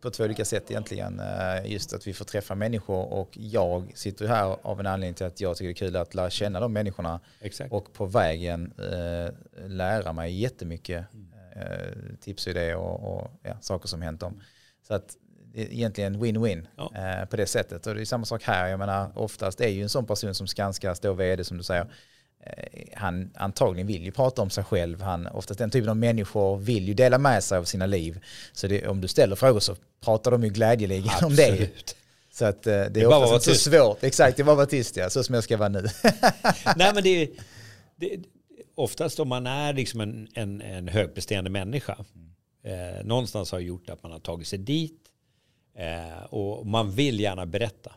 på 0.00 0.10
två 0.10 0.24
olika 0.24 0.44
sätt 0.44 0.70
egentligen. 0.70 1.20
Eh, 1.20 1.72
just 1.72 1.92
att 1.92 2.06
vi 2.06 2.12
får 2.12 2.24
träffa 2.24 2.54
människor 2.54 3.12
och 3.12 3.30
jag 3.32 3.92
sitter 3.94 4.26
här 4.26 4.56
av 4.62 4.80
en 4.80 4.86
anledning 4.86 5.14
till 5.14 5.26
att 5.26 5.40
jag 5.40 5.56
tycker 5.56 5.68
det 5.68 5.72
är 5.72 5.88
kul 5.88 5.96
att 5.96 6.14
lära 6.14 6.30
känna 6.30 6.60
de 6.60 6.72
människorna 6.72 7.20
Exakt. 7.40 7.72
och 7.72 7.92
på 7.92 8.06
vägen 8.06 8.72
eh, 8.78 9.32
lära 9.68 10.12
mig 10.12 10.40
jättemycket 10.40 11.04
eh, 11.56 11.92
tips 12.20 12.46
och 12.46 12.50
idéer 12.50 12.76
och, 12.76 13.14
och 13.16 13.30
ja, 13.42 13.56
saker 13.60 13.88
som 13.88 14.02
hänt 14.02 14.20
dem. 14.20 14.40
Så 14.88 14.94
att 14.94 15.16
egentligen 15.54 16.16
win-win 16.24 16.66
Ja. 16.76 16.92
eh, 16.96 17.24
på 17.28 17.36
det 17.36 17.46
sättet. 17.46 17.86
Och 17.86 17.94
det 17.94 18.00
är 18.00 18.04
samma 18.04 18.24
sak 18.24 18.42
här. 18.42 18.68
Jag 18.68 18.78
menar, 18.78 19.18
oftast 19.18 19.60
är 19.60 19.68
ju 19.68 19.82
en 19.82 19.88
sån 19.88 20.06
person 20.06 20.34
som 20.34 20.46
Skanska 20.46 20.94
står 20.94 21.14
vd 21.14 21.44
som 21.44 21.56
du 21.56 21.62
säger. 21.62 21.86
Eh, 22.46 22.82
Han 22.94 23.30
antagligen 23.34 23.86
vill 23.86 24.04
ju 24.04 24.12
prata 24.12 24.42
om 24.42 24.50
sig 24.50 24.64
själv. 24.64 25.00
Han, 25.00 25.26
oftast 25.26 25.58
den 25.58 25.70
typen 25.70 25.88
av 25.88 25.96
människor 25.96 26.56
vill 26.56 26.88
ju 26.88 26.94
dela 26.94 27.18
med 27.18 27.44
sig 27.44 27.58
av 27.58 27.64
sina 27.64 27.86
liv. 27.86 28.20
Så 28.52 28.66
det, 28.66 28.86
om 28.88 29.00
du 29.00 29.08
ställer 29.08 29.36
frågor 29.36 29.60
så 29.60 29.76
pratar 30.04 30.30
de 30.30 30.44
ju 30.44 30.50
glädjeligen 30.50 31.24
om 31.24 31.36
det. 31.36 31.70
Så 32.32 32.44
att 32.44 32.66
eh, 32.66 32.72
det 32.72 32.88
Det 32.88 33.00
är 33.00 33.06
oftast 33.06 33.46
inte 33.46 33.58
så 33.58 33.70
svårt. 33.70 34.04
Exakt, 34.04 34.36
det 34.36 34.44
bara 34.44 34.56
vara 34.56 34.66
tyst 34.66 34.96
ja. 34.96 35.10
Så 35.10 35.24
som 35.24 35.34
jag 35.34 35.44
ska 35.44 35.56
vara 35.56 35.68
nu. 35.68 35.80
Nej, 36.76 36.94
men 36.94 37.02
det, 37.02 37.30
det, 37.96 38.18
oftast 38.74 39.20
om 39.20 39.28
man 39.28 39.46
är 39.46 39.72
liksom 39.72 40.00
en, 40.00 40.28
en, 40.34 40.62
en 40.62 40.88
högpresterande 40.88 41.50
människa. 41.50 41.96
Eh, 42.64 43.04
någonstans 43.04 43.52
har 43.52 43.58
gjort 43.58 43.90
att 43.90 44.02
man 44.02 44.12
har 44.12 44.18
tagit 44.18 44.46
sig 44.46 44.58
dit. 44.58 45.00
Eh, 45.76 46.24
och 46.24 46.66
man 46.66 46.90
vill 46.90 47.20
gärna 47.20 47.46
berätta. 47.46 47.92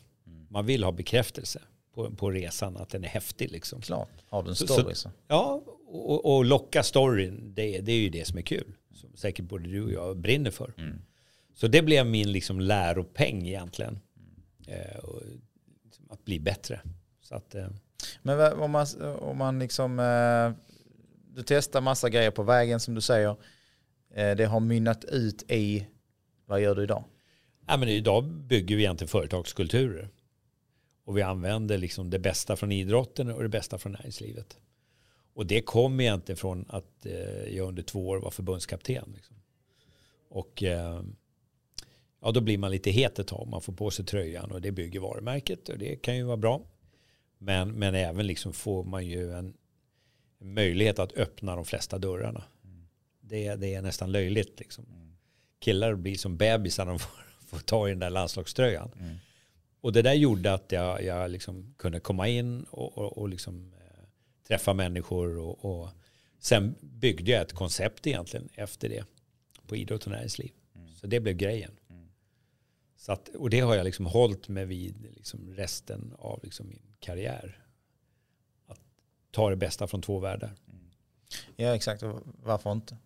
Man 0.50 0.66
vill 0.66 0.84
ha 0.84 0.92
bekräftelse 0.92 1.62
på, 1.98 2.12
på 2.16 2.32
resan 2.32 2.78
att 2.78 2.90
den 2.90 3.04
är 3.04 3.08
häftig. 3.08 3.52
Liksom. 3.52 3.82
Klart, 3.82 4.10
har 4.30 4.44
du 4.44 4.50
en 4.50 4.56
story 4.56 4.96
så- 4.96 5.02
så. 5.02 5.12
Ja, 5.28 5.64
och, 5.88 6.36
och 6.36 6.46
locka 6.46 6.84
storyn, 6.84 7.54
det, 7.56 7.80
det 7.82 7.92
är 7.92 8.00
ju 8.00 8.10
det 8.10 8.28
som 8.28 8.38
är 8.38 8.42
kul. 8.42 8.74
Som 8.94 9.16
säkert 9.16 9.46
både 9.46 9.68
du 9.70 9.84
och 9.84 9.92
jag 9.92 10.18
brinner 10.18 10.52
för. 10.52 10.74
Så 11.54 11.68
det 11.68 11.82
blev 11.82 12.06
min 12.06 12.32
liksom 12.32 12.60
läropeng 12.60 13.48
egentligen. 13.48 14.00
Eh, 14.68 14.98
och, 14.98 15.22
liksom, 15.84 16.06
att 16.10 16.26
bli 16.26 16.40
bättre. 16.40 16.82
Så 17.22 17.36
att, 17.36 17.56
eh, 17.56 17.68
Men 18.22 18.54
om 18.54 18.72
man, 18.72 18.88
om 19.20 19.38
man 19.38 19.60
liksom, 19.60 20.00
eh, 20.00 20.52
du 21.36 21.44
testar 21.44 21.82
massa 21.82 22.10
grejer 22.10 22.32
på 22.32 22.44
vägen 22.44 22.80
som 22.80 22.96
du 22.96 23.02
säger. 23.02 23.36
Eh, 24.16 24.36
det 24.36 24.46
har 24.46 24.60
mynnat 24.60 25.04
ut 25.06 25.52
i, 25.52 25.88
vad 26.46 26.62
gör 26.62 26.76
du 26.76 26.84
idag? 26.84 27.04
Ja, 27.68 27.78
men 27.78 27.90
idag 27.90 28.24
bygger 28.24 28.76
vi 28.76 28.82
egentligen 28.84 29.10
företagskulturer. 29.10 30.10
Och 31.08 31.18
vi 31.18 31.22
använder 31.22 31.78
liksom 31.78 32.10
det 32.10 32.20
bästa 32.20 32.56
från 32.56 32.72
idrotten 32.72 33.32
och 33.32 33.44
det 33.44 33.50
bästa 33.50 33.78
från 33.78 33.92
näringslivet. 33.92 34.58
Och 35.34 35.46
det 35.46 35.62
kom 35.62 36.00
egentligen 36.00 36.38
från 36.38 36.66
att 36.70 37.06
eh, 37.06 37.56
jag 37.56 37.68
under 37.68 37.84
två 37.84 38.08
år 38.08 38.18
var 38.18 38.32
förbundskapten. 38.32 39.12
Liksom. 39.16 39.36
Och 40.30 40.64
eh, 40.64 41.02
ja, 42.22 42.32
då 42.32 42.42
blir 42.42 42.58
man 42.58 42.72
lite 42.72 42.92
het 42.92 43.20
ett 43.20 43.28
tag. 43.28 43.48
Man 43.48 43.62
får 43.62 43.74
på 43.74 43.92
sig 43.92 44.06
tröjan 44.06 44.52
och 44.52 44.62
det 44.62 44.72
bygger 44.72 45.00
varumärket 45.00 45.70
och 45.70 45.78
det 45.78 45.96
kan 45.96 46.18
ju 46.18 46.24
vara 46.24 46.38
bra. 46.38 46.62
Men, 47.38 47.72
men 47.72 47.96
även 47.96 48.28
liksom 48.28 48.54
får 48.54 48.84
man 48.84 49.06
ju 49.06 49.34
en, 49.34 49.54
möjlighet 50.40 51.00
att 51.00 51.14
öppna 51.18 51.56
de 51.56 51.66
flesta 51.66 51.98
dörrarna. 51.98 52.44
Det, 53.22 53.56
det 53.56 53.74
är 53.74 53.82
nästan 53.82 54.12
löjligt. 54.12 54.60
Liksom. 54.60 54.86
Killar 55.60 55.96
blir 55.96 56.16
som 56.16 56.38
bebisar 56.38 56.86
när 56.86 56.92
de 56.92 57.00
får, 57.00 57.22
får 57.48 57.60
ta 57.60 57.88
i 57.88 57.92
den 57.92 58.00
där 58.00 58.10
landslagströjan. 58.10 58.92
Och 59.82 59.94
det 59.94 60.02
där 60.02 60.14
gjorde 60.14 60.54
att 60.54 60.72
jag, 60.72 61.04
jag 61.04 61.32
liksom 61.32 61.74
kunde 61.78 62.00
komma 62.00 62.28
in 62.28 62.64
och, 62.64 62.98
och, 62.98 63.18
och 63.18 63.30
liksom, 63.30 63.74
eh, 63.74 64.04
träffa 64.48 64.74
människor. 64.74 65.38
Och, 65.38 65.66
och 65.66 65.90
sen 66.40 66.76
byggde 66.82 67.32
jag 67.32 67.42
ett 67.42 67.54
koncept 67.54 68.08
egentligen 68.08 68.50
efter 68.54 68.90
det 68.90 69.04
på 69.68 69.76
idrott 69.76 70.06
och 70.06 70.12
näringsliv. 70.12 70.52
Så 70.96 71.08
det 71.08 71.20
blev 71.20 71.36
grejen. 71.36 71.72
Så 72.98 73.12
att, 73.12 73.30
och 73.30 73.50
det 73.50 73.60
har 73.60 73.76
jag 73.76 73.84
liksom 73.84 74.06
hållit 74.06 74.48
mig 74.48 74.66
vid 74.66 75.08
liksom 75.16 75.54
resten 75.56 76.14
av 76.20 76.40
liksom 76.44 76.68
min 76.68 76.96
karriär. 77.00 77.64
Att 78.68 78.80
ta 79.32 79.50
det 79.50 79.56
bästa 79.56 79.88
från 79.88 80.02
två 80.02 80.20
världar. 80.20 80.54
Ja 81.56 81.76
exakt, 81.76 82.04
varför 82.44 82.72
inte? 82.72 82.98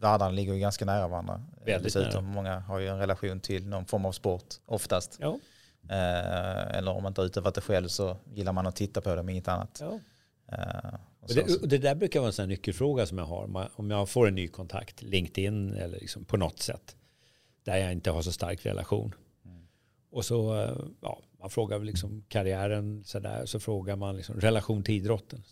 Världarna 0.00 0.30
ligger 0.30 0.54
ju 0.54 0.60
ganska 0.60 0.84
nära 0.84 1.08
varandra. 1.08 1.42
Väldigt 1.64 1.94
Dessutom, 1.94 2.24
nära. 2.24 2.34
många 2.34 2.58
har 2.58 2.78
ju 2.78 2.88
en 2.88 2.98
relation 2.98 3.40
till 3.40 3.66
någon 3.66 3.86
form 3.86 4.04
av 4.04 4.12
sport 4.12 4.54
oftast. 4.66 5.18
Ja. 5.20 5.38
Eh, 5.90 6.76
eller 6.78 6.90
om 6.90 7.02
man 7.02 7.10
inte 7.10 7.20
har 7.20 7.26
utövat 7.26 7.54
det 7.54 7.60
själv 7.60 7.88
så 7.88 8.16
gillar 8.34 8.52
man 8.52 8.66
att 8.66 8.76
titta 8.76 9.00
på 9.00 9.14
det 9.14 9.22
med 9.22 9.32
inget 9.32 9.48
annat. 9.48 9.78
Ja. 9.80 10.00
Eh, 10.52 10.94
och 11.20 11.34
det, 11.34 11.60
och 11.62 11.68
det 11.68 11.78
där 11.78 11.94
brukar 11.94 12.20
vara 12.20 12.42
en 12.42 12.48
nyckelfråga 12.48 13.06
som 13.06 13.18
jag 13.18 13.24
har. 13.24 13.70
Om 13.74 13.90
jag 13.90 14.08
får 14.08 14.28
en 14.28 14.34
ny 14.34 14.48
kontakt, 14.48 15.02
LinkedIn 15.02 15.74
eller 15.74 15.98
liksom 15.98 16.24
på 16.24 16.36
något 16.36 16.58
sätt, 16.58 16.96
där 17.64 17.76
jag 17.76 17.92
inte 17.92 18.10
har 18.10 18.22
så 18.22 18.32
stark 18.32 18.66
relation. 18.66 19.14
Och 20.10 20.24
så, 20.24 20.62
eh, 20.62 20.76
ja, 21.00 21.20
man 21.40 21.50
frågar 21.50 21.78
liksom 21.78 22.24
karriären 22.28 23.04
sådär, 23.04 23.46
så 23.46 23.60
frågar 23.60 23.96
man 23.96 24.16
liksom 24.16 24.40
relation 24.40 24.82
till 24.82 24.94
idrotten. 24.94 25.42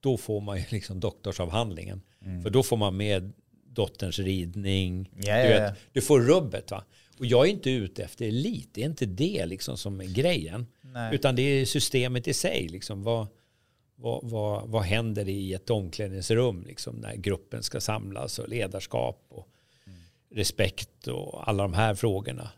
Då 0.00 0.16
får 0.16 0.40
man 0.40 0.58
ju 0.58 0.64
liksom 0.68 1.00
doktorsavhandlingen. 1.00 2.02
Mm. 2.24 2.42
För 2.42 2.50
då 2.50 2.62
får 2.62 2.76
man 2.76 2.96
med 2.96 3.32
dotterns 3.64 4.18
ridning. 4.18 5.10
Ja, 5.14 5.20
Du, 5.20 5.28
ja, 5.30 5.48
ja. 5.48 5.60
vet, 5.60 5.78
du 5.92 6.00
får 6.00 6.20
rubbet 6.20 6.70
va. 6.70 6.84
Och 7.22 7.26
jag 7.26 7.46
är 7.46 7.50
inte 7.50 7.70
ute 7.70 8.04
efter 8.04 8.28
elit, 8.28 8.68
det 8.72 8.82
är 8.82 8.86
inte 8.86 9.06
det 9.06 9.46
liksom 9.46 9.78
som 9.78 10.00
är 10.00 10.04
grejen. 10.04 10.66
Nej. 10.80 11.14
Utan 11.14 11.36
det 11.36 11.42
är 11.42 11.64
systemet 11.64 12.28
i 12.28 12.34
sig. 12.34 12.68
Liksom. 12.68 13.02
Vad, 13.02 13.26
vad, 13.96 14.20
vad, 14.30 14.68
vad 14.68 14.82
händer 14.82 15.28
i 15.28 15.54
ett 15.54 15.70
omklädningsrum 15.70 16.64
liksom, 16.66 16.96
när 16.96 17.16
gruppen 17.16 17.62
ska 17.62 17.80
samlas 17.80 18.38
och 18.38 18.48
ledarskap 18.48 19.26
och 19.28 19.48
respekt 20.30 21.06
och 21.06 21.48
alla 21.48 21.62
de 21.62 21.72
här 21.72 21.94
frågorna. 21.94 22.50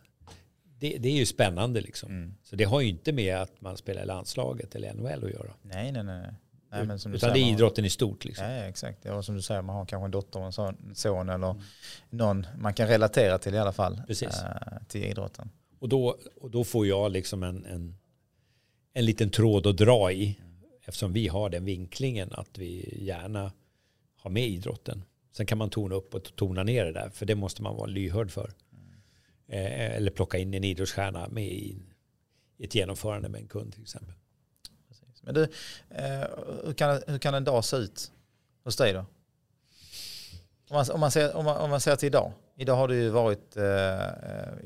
Det, 0.79 0.97
det 0.99 1.09
är 1.09 1.17
ju 1.17 1.27
spännande 1.27 1.81
liksom. 1.81 2.11
Mm. 2.11 2.35
Så 2.43 2.57
det 2.57 2.65
har 2.65 2.81
ju 2.81 2.89
inte 2.89 3.13
med 3.13 3.37
att 3.37 3.61
man 3.61 3.77
spelar 3.77 4.03
i 4.03 4.07
landslaget 4.07 4.75
eller 4.75 4.95
NHL 4.95 5.25
att 5.25 5.31
göra. 5.31 5.55
Nej, 5.63 5.93
nej, 5.93 6.05
nej. 6.05 6.35
Nej. 6.75 6.81
nej 6.81 6.87
men 6.89 6.99
som 6.99 7.15
Utan 7.15 7.33
det 7.33 7.39
är 7.39 7.45
man- 7.45 7.51
idrotten 7.55 7.85
i 7.85 7.91
stort. 7.91 8.25
Liksom. 8.25 8.45
Ja, 8.47 8.51
exakt. 8.53 8.99
Ja, 9.05 9.15
och 9.15 9.25
som 9.25 9.35
du 9.35 9.43
säger, 9.43 9.63
man 9.63 9.77
har 9.77 9.87
kanske 9.87 10.05
en 10.05 10.11
dotter 10.11 10.39
och 10.41 10.47
en 10.47 10.53
son, 10.53 10.93
son 10.95 11.29
eller 11.29 11.51
Mm. 11.51 11.63
någon 12.11 12.47
man 12.59 12.75
kan 12.75 12.89
relatera 12.89 13.39
till 13.39 13.55
i 13.55 13.59
alla 13.59 13.73
fall. 13.73 14.03
Precis. 14.07 14.29
eh, 14.43 14.79
till 14.89 15.05
idrotten. 15.05 15.51
Och, 15.79 15.89
då, 15.89 16.17
och 16.41 16.51
då 16.51 16.65
får 16.65 16.87
jag 16.87 17.13
liksom 17.13 17.43
en, 17.43 17.65
en, 17.65 17.97
en 18.93 19.05
liten 19.05 19.31
tråd 19.31 19.67
att 19.67 19.77
dra 19.77 20.13
i. 20.13 20.39
Eftersom 20.87 21.13
vi 21.13 21.29
har 21.29 21.51
den 21.51 21.65
vinklingen 21.65 22.29
att 22.33 22.59
vi 22.59 22.99
gärna 23.05 23.53
har 24.17 24.31
med 24.31 24.43
idrotten. 24.49 25.03
Sen 25.33 25.47
kan 25.47 25.59
man 25.59 25.71
tona 25.71 25.95
upp 25.95 26.15
och 26.15 26.37
tona 26.37 26.63
ner 26.63 26.85
det 26.85 26.93
där. 26.93 27.11
För 27.11 27.27
det 27.27 27.35
måste 27.35 27.63
man 27.63 27.77
vara 27.77 27.87
lyhörd 27.87 28.31
för. 28.31 28.53
Eh, 29.49 29.97
eller 29.97 30.11
plocka 30.11 30.39
in 30.39 30.55
en 30.55 30.65
idrottsstjärna 30.65 31.29
med 31.29 31.45
i 31.47 31.77
ett 32.59 32.75
genomförande 32.75 33.29
med 33.29 33.41
en 33.41 33.49
kund 33.49 33.73
till 33.73 33.83
exempel. 33.83 34.15
Men 35.25 35.35
du, 35.35 35.43
eh, 35.91 36.27
hur, 36.65 36.73
kan, 36.73 37.03
hur 37.07 37.19
kan 37.19 37.35
en 37.35 37.45
dag 37.45 37.65
se 37.65 37.77
ut 37.77 38.11
hos 38.65 38.77
dig 38.77 38.93
då? 38.93 38.99
Om 40.69 40.77
man, 40.77 40.85
om 40.91 41.01
man, 41.01 41.11
ser, 41.11 41.37
om 41.37 41.45
man, 41.45 41.57
om 41.57 41.71
man 41.71 41.81
ser 41.81 41.97
till 41.97 42.07
idag. 42.07 42.33
Idag 42.57 42.77
har 42.77 42.89
du 42.89 42.95
ju 42.95 43.09
varit 43.09 43.57
eh, 43.57 43.63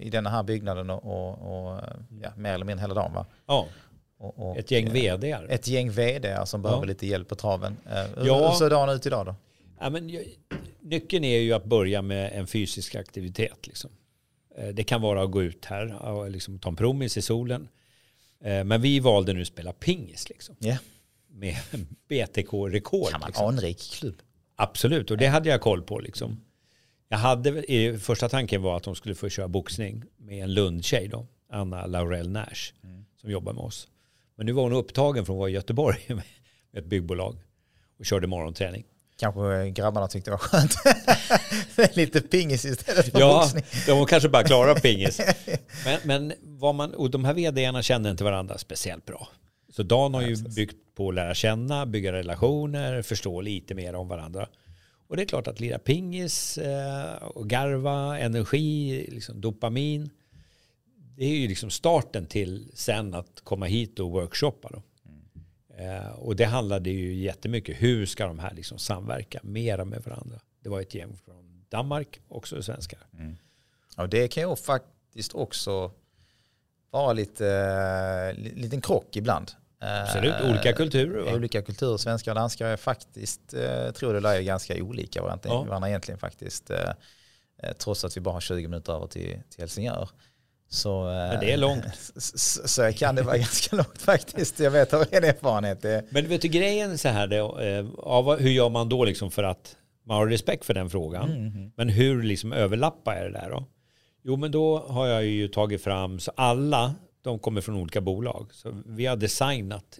i 0.06 0.10
den 0.10 0.26
här 0.26 0.42
byggnaden 0.42 0.90
och, 0.90 1.04
och, 1.04 1.68
och 1.72 1.80
ja, 2.22 2.30
mer 2.36 2.54
eller 2.54 2.64
mindre 2.64 2.82
hela 2.82 2.94
dagen 2.94 3.12
va? 3.14 3.26
Ja, 3.46 3.66
Och, 4.18 4.50
och, 4.50 4.56
ett 4.58 4.70
gäng 4.70 4.86
eh, 4.86 4.92
vd 4.92 5.32
Ett 5.48 5.68
gäng 5.68 5.90
vd 5.90 6.46
som 6.46 6.62
behöver 6.62 6.82
Ja. 6.82 6.86
lite 6.86 7.06
hjälp 7.06 7.28
på 7.28 7.34
traven. 7.34 7.76
Eh, 7.90 7.92
hur, 8.16 8.26
Ja. 8.26 8.48
hur 8.48 8.54
ser 8.56 8.70
dagen 8.70 8.88
ut 8.96 9.06
idag 9.06 9.26
då? 9.26 9.34
Ja, 9.80 9.90
men, 9.90 10.10
nyckeln 10.80 11.24
är 11.24 11.38
ju 11.38 11.52
att 11.52 11.64
börja 11.64 12.02
med 12.02 12.32
en 12.32 12.46
fysisk 12.46 12.94
aktivitet. 12.94 13.66
Liksom. 13.66 13.90
Eh, 14.56 14.68
Det 14.68 14.84
kan 14.84 15.00
vara 15.02 15.22
att 15.22 15.30
gå 15.30 15.42
ut 15.42 15.64
här 15.64 16.02
och 16.02 16.30
liksom 16.30 16.58
ta 16.58 16.68
en 16.68 16.76
promis 16.76 17.16
i 17.16 17.22
solen. 17.22 17.68
Eh, 18.45 18.64
Men 18.64 18.80
vi 18.80 19.00
valde 19.00 19.33
nu 19.33 19.40
att 19.40 19.47
spela 19.47 19.73
pingis 19.73 20.28
liksom, 20.28 20.57
Ja. 20.59 20.76
med 21.30 21.57
BTK-rekord. 22.09 23.11
Kan 23.11 23.21
man 23.21 23.28
Liksom. 23.28 23.47
anrik 23.47 23.78
klubb? 23.92 24.23
Absolut, 24.57 25.11
och 25.11 25.16
det 25.18 25.26
hade 25.26 25.49
jag 25.49 25.61
koll 25.61 25.83
på. 25.83 25.99
Liksom. 25.99 26.40
Jag 27.09 27.18
hade, 27.18 27.99
första 27.99 28.28
tanken 28.28 28.62
var 28.62 28.76
att 28.76 28.83
de 28.83 28.95
skulle 28.95 29.14
få 29.14 29.28
köra 29.28 29.49
boxning 29.49 30.02
med 30.16 30.42
en 30.45 30.54
Lundtjej, 30.54 31.09
då, 31.09 31.26
Anna 31.50 31.87
Laurel 31.87 32.30
Nash, 32.30 32.73
som 33.21 33.30
jobbar 33.30 33.52
med 33.52 33.62
oss. 33.62 33.88
Men 34.37 34.47
nu 34.47 34.52
var 34.52 34.62
hon 34.62 34.73
upptagen 34.73 35.26
från 35.26 35.37
att 35.37 35.38
vara 35.38 35.50
i 35.50 35.52
Göteborg 35.52 35.99
med 36.09 36.23
ett 36.73 36.85
byggbolag 36.87 37.37
och 37.99 38.07
körde 38.07 38.26
morgonträning. 38.26 38.85
Kanske 39.18 39.70
grabbarna 39.70 40.08
tyckte 40.08 40.30
det 40.30 40.32
var 40.32 40.38
skönt. 40.38 40.75
lite 41.96 42.20
pingis 42.20 42.64
istället 42.64 43.12
för 43.12 43.20
Ja, 43.20 43.40
boxning. 43.42 43.64
de 43.87 44.06
kanske 44.06 44.28
bara 44.28 44.44
klarar 44.44 44.75
pingis. 44.75 45.20
Men, 45.84 46.00
men 46.04 46.32
vad 46.40 46.75
man, 46.75 46.94
och 46.94 47.10
de 47.10 47.25
här 47.25 47.34
vdarna 47.34 47.82
kände 47.82 48.10
inte 48.10 48.25
varandra 48.25 48.58
speciellt 48.58 49.06
bra. 49.06 49.28
Så 49.68 49.82
Dan 49.82 50.14
har 50.14 50.22
ju 50.22 50.37
byggt 50.37 50.76
på 50.94 51.08
att 51.08 51.14
lära 51.14 51.34
känna, 51.34 51.87
bygga 51.87 52.12
relationer, 52.12 53.02
förstå 53.02 53.40
lite 53.40 53.75
mer 53.75 53.94
om 53.94 54.08
varandra. 54.08 54.48
Och 55.08 55.16
det 55.16 55.22
är 55.22 55.26
klart 55.26 55.46
att 55.46 55.60
lira 55.60 55.78
pingis 55.78 56.58
eh, 56.58 57.14
och 57.22 57.48
garva, 57.48 58.18
energi, 58.18 59.06
liksom 59.08 59.40
dopamin. 59.40 60.10
Det 61.16 61.25
är 61.25 61.37
ju 61.37 61.48
liksom 61.48 61.70
starten 61.70 62.26
till 62.26 62.70
sen 62.75 63.14
att 63.14 63.40
komma 63.44 63.66
hit 63.66 63.98
och 64.00 64.10
workshoppa. 64.10 64.68
Då. 64.72 64.82
Eh, 65.78 66.08
och 66.12 66.37
det 66.37 66.44
handlade 66.44 66.90
ju 66.90 67.14
jättemycket, 67.14 67.76
hur 67.82 68.06
ska 68.06 68.26
de 68.26 68.38
här 68.38 68.54
liksom 68.54 68.78
samverka 68.78 69.40
mera 69.42 69.85
med 69.85 70.02
varandra? 70.04 70.40
Det 70.61 70.68
var 70.68 70.80
ett 70.80 70.94
gäng 70.94 71.16
från 71.25 71.64
Danmark, 71.68 72.20
också 72.28 72.62
svenskar. 72.62 72.99
Och 73.97 74.08
det 74.08 74.28
kan 74.28 74.50
ju 74.50 74.56
faktiskt 74.56 75.35
också 75.35 75.90
vara 76.90 77.12
lite 77.12 78.32
li- 78.32 78.54
liten 78.54 78.80
krock 78.80 79.16
ibland. 79.16 79.52
Eh, 79.82 80.02
Absolut, 80.02 80.35
olika 80.50 80.73
kulturer. 80.73 81.25
Va? 81.25 81.32
Olika 81.35 81.62
kulturer, 81.62 81.97
svenskar 81.97 82.32
och 82.32 82.37
danskar 82.37 82.66
är 82.66 82.76
faktiskt, 82.76 83.54
eh, 83.54 83.90
tror 83.90 84.14
det 84.20 84.28
är 84.28 84.40
ganska 84.42 84.82
olika 84.82 85.23
varandra, 85.23 85.49
Ja. 85.50 85.62
varandra 85.62 85.88
egentligen 85.88 86.18
faktiskt. 86.18 86.70
Eh, 86.70 86.92
trots 87.78 88.04
att 88.04 88.16
vi 88.16 88.20
bara 88.20 88.35
har 88.35 88.40
20 88.40 88.68
minuter 88.68 88.92
över 88.92 89.06
till, 89.06 89.38
till 89.50 89.61
Helsingör. 89.61 90.08
Så, 90.70 91.08
eh, 91.08 91.14
Men 91.14 91.40
det 91.40 91.52
är 91.52 91.56
långt. 91.56 91.84
Så, 92.16 92.68
så, 92.68 92.92
kan 92.92 93.14
det 93.14 93.22
vara 93.22 93.37
ganska 93.38 93.76
långt 93.76 94.02
faktiskt. 94.02 94.60
Jag 94.60 94.70
vet 94.70 94.94
av 94.94 95.04
egen 95.10 95.25
erfarenhet. 95.25 95.84
Men 96.10 96.28
vet 96.28 96.42
du 96.42 96.48
grejen 96.48 96.98
så 96.98 97.08
här, 97.08 97.26
det, 97.26 97.37
eh, 97.37 97.87
vad- 98.22 98.40
hur 98.40 98.50
gör 98.50 98.68
man 98.68 98.88
då 98.88 99.04
liksom 99.04 99.30
för 99.30 99.42
att 99.42 99.76
man 100.04 100.16
har 100.16 100.26
respekt 100.26 100.64
för 100.64 100.75
den 100.75 100.90
frågan? 100.90 101.30
Mm, 101.30 101.72
Men 101.76 101.88
hur 101.88 102.22
liksom 102.22 102.52
överlappar 102.52 103.16
är 103.16 103.25
det 103.25 103.30
där 103.38 103.50
då? 103.50 103.64
Jo, 104.22 104.37
men 104.37 104.50
då 104.50 104.78
har 104.78 105.06
jag 105.06 105.25
ju 105.25 105.48
tagit 105.48 105.82
fram, 105.82 106.18
så 106.20 106.32
alla, 106.37 106.94
de 107.22 107.38
kommer 107.38 107.60
från 107.60 107.75
olika 107.76 108.00
bolag. 108.00 108.48
Så 108.52 108.82
vi 108.87 109.06
har 109.06 109.16
designat 109.16 109.98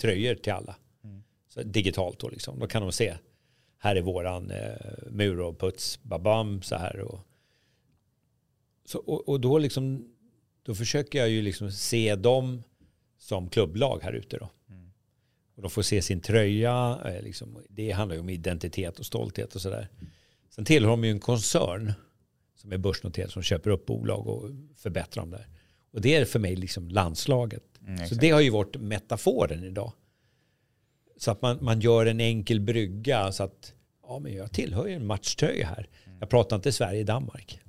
tröjor 0.00 0.34
till 0.34 0.52
alla. 0.52 0.76
Mm. 1.04 1.22
Så 1.54 1.62
digitalt 1.62 2.18
då 2.20 2.28
liksom. 2.28 2.58
Då 2.58 2.66
kan 2.66 2.82
de 2.82 2.92
se, 2.92 3.14
här 3.78 3.96
är 3.96 4.00
våran 4.02 4.50
eh, 4.50 4.58
mur 5.10 5.40
och 5.40 5.60
puts, 5.60 6.02
babam, 6.02 6.62
så 6.62 6.76
här. 6.76 7.00
Och, 7.00 7.20
så, 8.84 8.98
och, 8.98 9.28
och 9.28 9.40
då 9.40 9.58
liksom, 9.58 10.08
då 10.62 10.74
försöker 10.74 11.18
jag 11.18 11.28
ju 11.28 11.42
liksom 11.42 11.70
se 11.72 12.14
dem 12.14 12.62
som 13.18 13.48
klubblag 13.48 14.00
här 14.02 14.12
ute 14.12 14.38
då. 14.38 14.50
Och 15.54 15.62
de 15.62 15.70
får 15.70 15.82
se 15.82 16.02
sin 16.02 16.20
tröja. 16.20 16.98
eh, 17.04 17.22
Liksom, 17.22 17.62
det 17.68 17.90
handlar 17.90 18.14
ju 18.14 18.20
om 18.20 18.28
identitet 18.28 18.98
och 18.98 19.06
stolthet 19.06 19.54
och 19.54 19.60
sådär. 19.60 19.88
Sen 20.50 20.64
tillhör 20.64 20.90
de 20.90 21.04
ju 21.04 21.10
en 21.10 21.20
koncern 21.20 21.92
som 22.56 22.72
är 22.72 22.78
börsnoterad 22.78 23.30
som 23.30 23.42
köper 23.42 23.70
upp 23.70 23.86
bolag 23.86 24.26
och 24.26 24.50
förbättrar 24.76 25.22
dem 25.22 25.30
där. 25.30 25.48
Och 25.92 26.00
det 26.00 26.14
är 26.14 26.24
för 26.24 26.38
mig 26.38 26.56
liksom 26.56 26.88
landslaget. 26.88 27.62
Mm, 27.86 28.06
Så 28.08 28.14
det 28.14 28.30
har 28.30 28.40
ju 28.40 28.50
varit 28.50 28.76
metaforen 28.76 29.64
idag. 29.64 29.92
Så 31.16 31.30
att 31.30 31.42
man, 31.42 31.58
man 31.64 31.80
gör 31.80 32.06
en 32.06 32.20
enkel 32.20 32.60
brygga 32.60 33.32
så 33.32 33.42
att 33.42 33.74
ja, 34.02 34.18
men 34.18 34.34
jag 34.34 34.52
tillhör 34.52 34.86
ju 34.86 34.94
en 34.94 35.06
matchtröja 35.06 35.66
här. 35.66 35.88
Mm. 36.04 36.18
Jag 36.20 36.30
pratar 36.30 36.56
inte 36.56 36.72
Sverige-Danmark. 36.72 37.60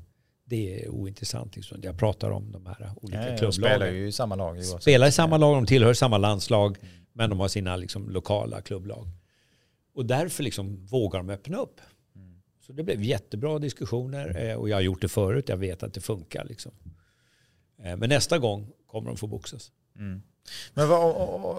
Det 0.53 0.83
är 0.83 0.89
ointressant. 0.89 1.55
Liksom. 1.55 1.79
Jag 1.83 1.97
pratar 1.97 2.31
om 2.31 2.51
de 2.51 2.65
här 2.65 2.91
olika 2.95 3.19
de 3.19 3.37
klubblagen 3.37 3.53
spelar 3.53 3.87
ju 3.87 4.07
i 4.07 4.11
samma 4.11 4.35
lag. 4.35 4.65
spelar 4.65 5.07
i 5.07 5.11
samma 5.11 5.37
lag, 5.37 5.55
de 5.55 5.65
tillhör 5.65 5.93
samma 5.93 6.17
landslag, 6.17 6.77
men 7.13 7.29
de 7.29 7.39
har 7.39 7.47
sina 7.47 7.75
liksom, 7.75 8.09
lokala 8.09 8.61
klubblag. 8.61 9.07
Och 9.93 10.05
därför 10.05 10.43
liksom 10.43 10.85
vågar 10.85 11.19
de 11.19 11.29
öppna 11.29 11.57
upp. 11.57 11.81
Så 12.65 12.73
det 12.73 12.83
blev 12.83 13.03
jättebra 13.03 13.59
diskussioner 13.59 14.49
eh, 14.49 14.55
och 14.55 14.69
jag 14.69 14.75
har 14.75 14.81
gjort 14.81 15.01
det 15.01 15.07
förut, 15.07 15.49
jag 15.49 15.57
vet 15.57 15.83
att 15.83 15.93
det 15.93 16.01
funkar. 16.01 16.45
Liksom. 16.45 16.71
Eh, 17.83 17.97
Men 17.97 18.09
nästa 18.09 18.39
gång 18.39 18.71
kommer 18.87 19.07
de 19.07 19.17
få 19.17 19.27
boxas. 19.27 19.71
Mm. 19.95 20.21
Men 20.73 20.87
vad, 20.89 21.57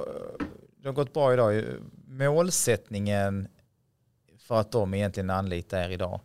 det 0.83 0.89
har 0.89 0.93
gått 0.93 1.13
bra 1.13 1.33
idag. 1.33 1.65
Målsättningen 2.07 3.49
för 4.39 4.61
att 4.61 4.73
de 4.73 4.95
egentligen 4.95 5.31
anlitar 5.31 5.79
er 5.79 5.91
idag. 5.91 6.21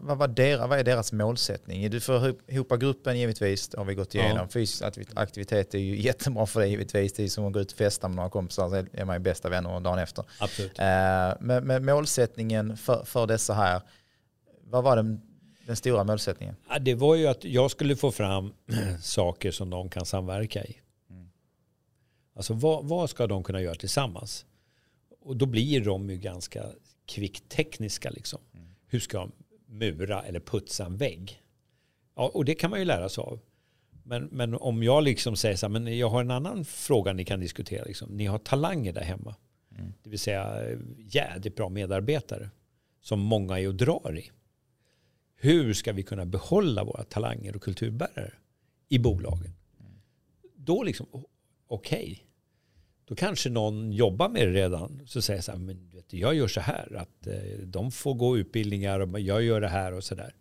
Vad, 0.00 0.18
vad, 0.18 0.30
deras, 0.34 0.68
vad 0.68 0.78
är 0.78 0.84
deras 0.84 1.12
målsättning? 1.12 1.90
Du 1.90 2.00
får 2.00 2.28
ihop- 2.46 2.76
gruppen 2.80 3.18
givetvis, 3.18 3.68
det 3.68 3.78
har 3.78 3.84
vi 3.84 3.94
gått 3.94 4.14
igenom. 4.14 4.36
Ja. 4.36 4.48
Fysisk 4.48 4.82
aktiv- 4.82 5.12
aktivitet 5.14 5.74
är 5.74 5.78
ju 5.78 6.00
jättebra 6.02 6.46
för 6.46 6.60
dig 6.60 6.70
givetvis. 6.70 7.12
Det 7.12 7.24
är 7.24 7.28
som 7.28 7.44
att 7.46 7.52
gå 7.52 7.60
ut 7.60 7.72
och 7.72 7.78
festa 7.78 8.08
med 8.08 8.16
några 8.16 8.30
kompisar, 8.30 8.68
så 8.68 8.74
är 8.92 9.04
man 9.04 9.16
ju 9.16 9.20
bästa 9.20 9.48
vänner 9.48 9.80
dagen 9.80 9.98
efter. 9.98 10.24
Absolut. 10.40 10.78
Eh, 10.78 10.84
Men, 11.40 11.66
men 11.66 11.84
målsättningen 11.84 12.76
för, 12.76 13.04
för 13.04 13.26
dessa 13.26 13.54
här, 13.54 13.80
vad 14.64 14.84
var 14.84 14.96
den, 14.96 15.20
den 15.66 15.76
stora 15.76 16.04
målsättningen? 16.04 16.56
Ja, 16.68 16.78
det 16.78 16.94
var 16.94 17.14
ju 17.14 17.26
att 17.26 17.44
jag 17.44 17.70
skulle 17.70 17.96
få 17.96 18.10
fram 18.10 18.52
saker 19.02 19.50
som 19.50 19.70
de 19.70 19.88
kan 19.90 20.06
samverka 20.06 20.64
i. 20.64 20.76
Mm. 21.10 21.28
Alltså 22.36 22.54
vad, 22.54 22.84
vad 22.84 23.10
ska 23.10 23.26
de 23.26 23.44
kunna 23.44 23.60
göra 23.60 23.74
tillsammans? 23.74 24.46
och 25.20 25.36
då 25.36 25.46
blir 25.46 25.80
de 25.84 26.10
ju 26.10 26.16
ganska 26.16 26.64
kvicktekniska. 27.06 28.10
Liksom. 28.10 28.40
Mm. 28.54 28.66
Hur 28.88 29.00
ska 29.00 29.18
de 29.18 29.32
mura 29.66 30.22
eller 30.22 30.40
putsa 30.40 30.86
en 30.86 30.96
vägg? 30.96 31.42
Ja, 32.16 32.30
och 32.34 32.44
det 32.44 32.54
kan 32.54 32.70
man 32.70 32.78
ju 32.78 32.84
lära 32.84 33.08
sig 33.08 33.22
av. 33.22 33.40
Men, 34.04 34.24
men 34.24 34.54
om 34.54 34.82
jag 34.82 35.04
liksom 35.04 35.36
säger 35.36 35.56
så 35.56 35.66
här, 35.66 35.72
men 35.72 35.98
jag 35.98 36.08
har 36.08 36.20
en 36.20 36.30
annan 36.30 36.64
fråga 36.64 37.12
ni 37.12 37.24
kan 37.24 37.40
diskutera. 37.40 37.84
Liksom. 37.84 38.16
Ni 38.16 38.26
har 38.26 38.38
talanger 38.38 38.92
där 38.92 39.04
hemma. 39.04 39.34
Mm. 39.78 39.92
Det 40.02 40.10
vill 40.10 40.18
säga 40.18 40.62
jädrigt 40.98 41.56
bra 41.56 41.68
medarbetare 41.68 42.50
som 43.00 43.20
många 43.20 43.60
är 43.60 43.68
och 43.68 43.74
drar 43.74 44.18
i. 44.18 44.30
Hur 45.36 45.74
ska 45.74 45.92
vi 45.92 46.02
kunna 46.02 46.26
behålla 46.26 46.84
våra 46.84 47.04
talanger 47.04 47.56
och 47.56 47.62
kulturbärare 47.62 48.32
i 48.88 48.98
bolagen? 48.98 49.54
Mm. 49.80 49.92
Då 50.54 50.82
liksom, 50.82 51.06
okej. 51.12 51.24
Okay. 51.68 52.18
Då 53.08 53.14
kanske 53.14 53.50
någon 53.50 53.92
jobbar 53.92 54.28
med 54.28 54.48
det 54.48 54.52
redan. 54.54 55.02
Så 55.06 55.22
säger 55.22 55.40
så 55.40 55.52
här, 55.52 55.58
men 55.58 55.90
vet 55.90 56.08
du, 56.08 56.18
jag 56.18 56.34
gör 56.34 56.48
så 56.48 56.60
här. 56.60 56.96
Att 56.96 57.26
eh, 57.26 57.58
de 57.64 57.90
får 57.92 58.14
gå 58.14 58.38
utbildningar 58.38 59.00
och 59.00 59.20
jag 59.20 59.42
gör 59.42 59.60
det 59.60 59.68
här 59.68 59.92
och 59.92 60.04
så 60.04 60.14
där. 60.14 60.34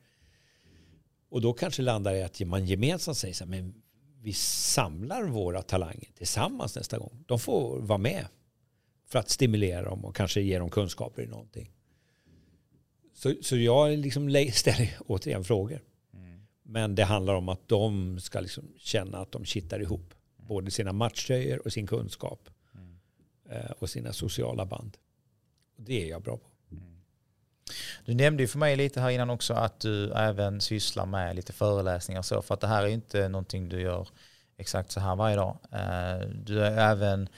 Och 1.30 1.42
då 1.42 1.54
kanske 1.54 1.82
landar 1.82 2.14
i 2.14 2.24
att 2.24 2.40
man 2.40 2.66
gemensamt 2.66 3.18
säger 3.18 3.34
så 3.34 3.44
här, 3.44 3.52
men 3.52 3.74
vi 4.22 4.34
samlar 4.34 5.24
våra 5.24 5.62
talanger 5.62 6.10
tillsammans 6.18 6.76
nästa 6.76 6.98
gång. 6.98 7.24
De 7.28 7.40
får 7.40 7.82
vara 7.82 7.98
med 7.98 8.28
för 9.08 9.20
att 9.20 9.30
stimulera 9.30 9.82
dem 9.82 10.06
och 10.06 10.16
kanske 10.16 10.42
ge 10.42 10.60
dem 10.60 10.70
kunskaper 10.70 11.22
i 11.22 11.28
någonting. 11.28 11.72
Så, 13.14 13.34
så 13.42 13.58
jag 13.58 13.98
liksom 13.98 14.30
ställer 14.54 14.98
återigen 15.08 15.44
frågor. 15.44 15.82
Mm. 16.14 16.42
Men 16.64 16.96
det 16.96 17.04
handlar 17.04 17.34
om 17.34 17.50
att 17.50 17.68
de 17.68 18.20
ska 18.20 18.40
liksom 18.40 18.74
känna 18.78 19.18
att 19.18 19.32
de 19.32 19.46
kittar 19.46 19.82
ihop. 19.82 20.14
Mm. 20.38 20.48
Både 20.48 20.72
sina 20.72 20.94
matchtröjor 20.94 21.66
och 21.66 21.74
sin 21.74 21.88
kunskap. 21.88 22.50
Eh, 23.56 23.72
och 23.80 23.90
sina 23.90 24.14
sociala 24.14 24.66
band. 24.66 24.98
Det 25.78 26.04
är 26.04 26.10
jag 26.10 26.22
bra 26.22 26.38
på. 26.38 26.50
Du 28.06 28.14
nämnde 28.14 28.44
ju 28.44 28.48
för 28.48 28.60
mig 28.60 28.76
lite 28.76 29.02
här 29.02 29.10
innan 29.10 29.30
också 29.30 29.54
att 29.54 29.80
du 29.80 30.12
även 30.14 30.62
sysslar 30.62 31.06
med 31.06 31.36
lite 31.36 31.54
föreläsningar 31.54 32.20
och 32.20 32.26
så. 32.26 32.42
För 32.42 32.54
att 32.54 32.62
det 32.62 32.68
här 32.68 32.84
är 32.84 32.88
ju 32.88 32.94
inte 32.94 33.30
någonting 33.30 33.70
du 33.70 33.82
gör 33.82 34.08
exakt 34.58 34.92
så 34.92 35.00
här 35.00 35.16
varje 35.16 35.36
dag. 35.36 35.58
Eh, 35.72 36.28
du 36.28 36.62
är 36.66 36.92
även 36.92 37.30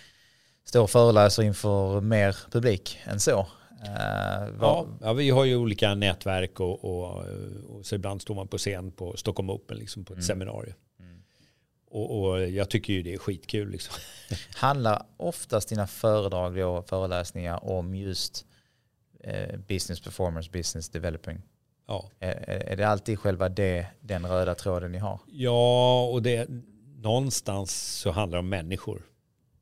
står 0.63 0.83
och 0.83 0.89
föreläser 0.89 1.43
inför 1.43 2.01
mer 2.01 2.37
publik 2.51 2.99
än 3.05 3.19
så. 3.19 3.47
Uh, 3.77 4.55
ja, 4.61 4.87
ja, 5.01 5.13
vi 5.13 5.29
har 5.29 5.45
ju 5.45 5.55
olika 5.55 5.95
nätverk 5.95 6.59
och, 6.59 6.85
och, 6.85 7.25
och 7.69 7.85
så 7.85 7.95
ibland 7.95 8.21
står 8.21 8.35
man 8.35 8.47
på 8.47 8.57
scen 8.57 8.91
på 8.91 9.17
Stockholm 9.17 9.49
Open 9.49 9.77
liksom 9.77 10.05
på 10.05 10.13
ett 10.13 10.17
mm. 10.17 10.25
seminarium. 10.25 10.75
Och, 11.89 12.19
och, 12.19 12.49
jag 12.49 12.69
tycker 12.69 12.93
ju 12.93 13.03
det 13.03 13.13
är 13.13 13.17
skitkul. 13.17 13.69
Liksom. 13.69 13.95
Handlar 14.55 15.05
oftast 15.17 15.69
dina 15.69 15.87
föredrag 15.87 16.57
och 16.57 16.89
föreläsningar 16.89 17.65
om 17.65 17.95
just 17.95 18.45
eh, 19.19 19.57
business 19.57 20.01
performance, 20.01 20.49
business 20.51 20.89
developing? 20.89 21.41
Ja. 21.87 22.11
Är, 22.19 22.49
är 22.49 22.75
det 22.75 22.87
alltid 22.87 23.19
själva 23.19 23.49
det, 23.49 23.87
den 24.01 24.25
röda 24.25 24.55
tråden 24.55 24.91
ni 24.91 24.97
har? 24.97 25.19
Ja, 25.27 26.03
och 26.05 26.21
det, 26.21 26.49
någonstans 26.95 27.99
så 27.99 28.11
handlar 28.11 28.37
det 28.37 28.39
om 28.39 28.49
människor. 28.49 29.01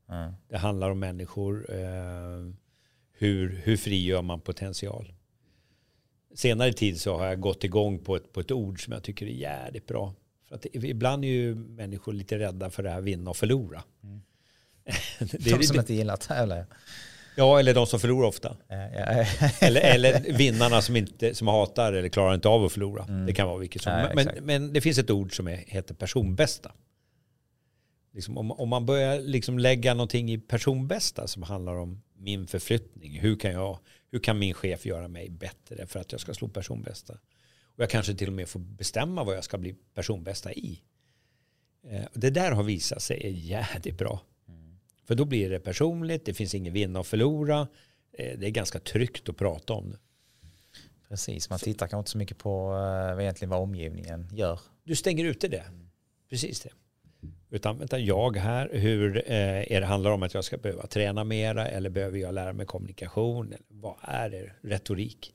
Mm. 0.08 0.32
Det 0.48 0.58
handlar 0.58 0.90
om 0.90 0.98
människor. 0.98 1.74
Eh, 1.74 2.52
hur, 3.12 3.60
hur 3.64 3.76
frigör 3.76 4.22
man 4.22 4.40
potential? 4.40 5.12
Senare 6.34 6.72
tid 6.72 7.00
så 7.00 7.18
har 7.18 7.26
jag 7.26 7.40
gått 7.40 7.64
igång 7.64 7.98
på 7.98 8.16
ett, 8.16 8.32
på 8.32 8.40
ett 8.40 8.50
ord 8.50 8.84
som 8.84 8.92
jag 8.92 9.02
tycker 9.02 9.26
är 9.26 9.30
jävligt 9.30 9.86
bra. 9.86 10.14
För 10.48 10.56
att 10.56 10.66
ibland 10.72 11.24
är 11.24 11.28
ju 11.28 11.54
människor 11.54 12.12
lite 12.12 12.38
rädda 12.38 12.70
för 12.70 12.82
det 12.82 12.90
här 12.90 13.00
vinna 13.00 13.30
och 13.30 13.36
förlora. 13.36 13.82
Mm. 14.02 14.22
det 15.18 15.50
är, 15.50 15.58
De 15.58 15.64
som 15.64 15.78
inte 15.78 15.94
gillar 15.94 16.14
att 16.14 16.20
tävla. 16.20 16.66
Ja, 17.36 17.58
eller 17.58 17.74
de 17.74 17.86
som 17.86 18.00
förlorar 18.00 18.28
ofta. 18.28 18.56
eller, 19.60 19.80
eller 19.80 20.32
vinnarna 20.32 20.82
som, 20.82 20.96
inte, 20.96 21.34
som 21.34 21.48
hatar 21.48 21.92
eller 21.92 22.08
klarar 22.08 22.34
inte 22.34 22.48
av 22.48 22.64
att 22.64 22.72
förlora. 22.72 23.04
Mm. 23.04 23.26
Det 23.26 23.32
kan 23.32 23.48
vara 23.48 23.58
vilket 23.58 23.82
som. 23.82 23.92
Nej, 23.92 24.12
men, 24.14 24.30
men, 24.42 24.72
det 24.72 24.80
finns 24.80 24.98
ett 24.98 25.10
ord 25.10 25.36
som 25.36 25.48
är, 25.48 25.56
heter 25.56 25.94
personbästa. 25.94 26.72
Liksom 28.12 28.38
om, 28.38 28.52
om, 28.52 28.68
man 28.68 28.86
börjar 28.86 29.20
liksom 29.20 29.58
lägga 29.58 29.94
någonting 29.94 30.32
i 30.32 30.38
personbästa 30.38 31.26
som 31.26 31.42
handlar 31.42 31.74
om 31.74 32.02
min 32.14 32.46
förflyttning. 32.46 33.20
Hur 33.20 33.36
kan, 33.36 33.52
jag, 33.52 33.78
hur 34.10 34.18
kan 34.18 34.38
min 34.38 34.54
chef 34.54 34.86
göra 34.86 35.08
mig 35.08 35.30
bättre 35.30 35.86
för 35.86 36.00
att 36.00 36.12
jag 36.12 36.20
ska 36.20 36.34
slå 36.34 36.48
personbästa? 36.48 37.14
Och 37.76 37.82
jag 37.82 37.90
kanske 37.90 38.14
till 38.14 38.28
och 38.28 38.34
med 38.34 38.48
får 38.48 38.60
bestämma 38.60 39.24
vad 39.24 39.36
jag 39.36 39.44
ska 39.44 39.58
bli 39.58 39.74
personbästa 39.94 40.52
i. 40.52 40.82
Eh, 41.82 42.04
det 42.12 42.30
där 42.30 42.52
har 42.52 42.62
visat 42.62 43.02
sig 43.02 43.20
är 43.24 43.30
jävligt 43.30 43.98
bra. 43.98 44.20
Mm. 44.48 44.78
För 45.04 45.14
då 45.14 45.24
blir 45.24 45.50
det 45.50 45.60
personligt, 45.60 46.24
det 46.24 46.34
finns 46.34 46.54
ingen 46.54 46.72
vinna 46.72 47.00
och 47.00 47.06
förlora. 47.06 47.68
Eh, 48.12 48.38
det 48.38 48.46
är 48.46 48.50
ganska 48.50 48.80
tryggt 48.80 49.28
att 49.28 49.36
prata 49.36 49.72
om 49.72 49.90
det. 49.90 49.98
Precis, 51.08 51.50
man 51.50 51.58
tittar 51.58 51.86
kanske 51.86 51.98
inte 51.98 52.10
så 52.10 52.18
mycket 52.18 52.38
på 52.38 52.72
uh, 52.72 53.22
egentligen 53.22 53.50
vad 53.50 53.60
omgivningen 53.60 54.28
gör. 54.32 54.60
Du 54.84 54.96
stänger 54.96 55.24
ute 55.24 55.48
det. 55.48 55.64
Precis 56.30 56.60
det. 56.60 56.70
Utan 57.50 57.78
vänta, 57.78 57.98
jag 57.98 58.36
här, 58.36 58.70
hur 58.72 59.16
eh, 59.16 59.72
är 59.72 59.80
det 59.80 59.86
handlar 59.86 60.10
om 60.10 60.22
att 60.22 60.34
jag 60.34 60.44
ska 60.44 60.56
behöva 60.56 60.86
träna 60.86 61.24
mera 61.24 61.68
eller 61.68 61.90
behöver 61.90 62.18
jag 62.18 62.34
lära 62.34 62.52
mig 62.52 62.66
kommunikation? 62.66 63.46
Eller 63.46 63.66
vad 63.68 63.94
är 64.00 64.30
det? 64.30 64.52
Retorik. 64.60 65.34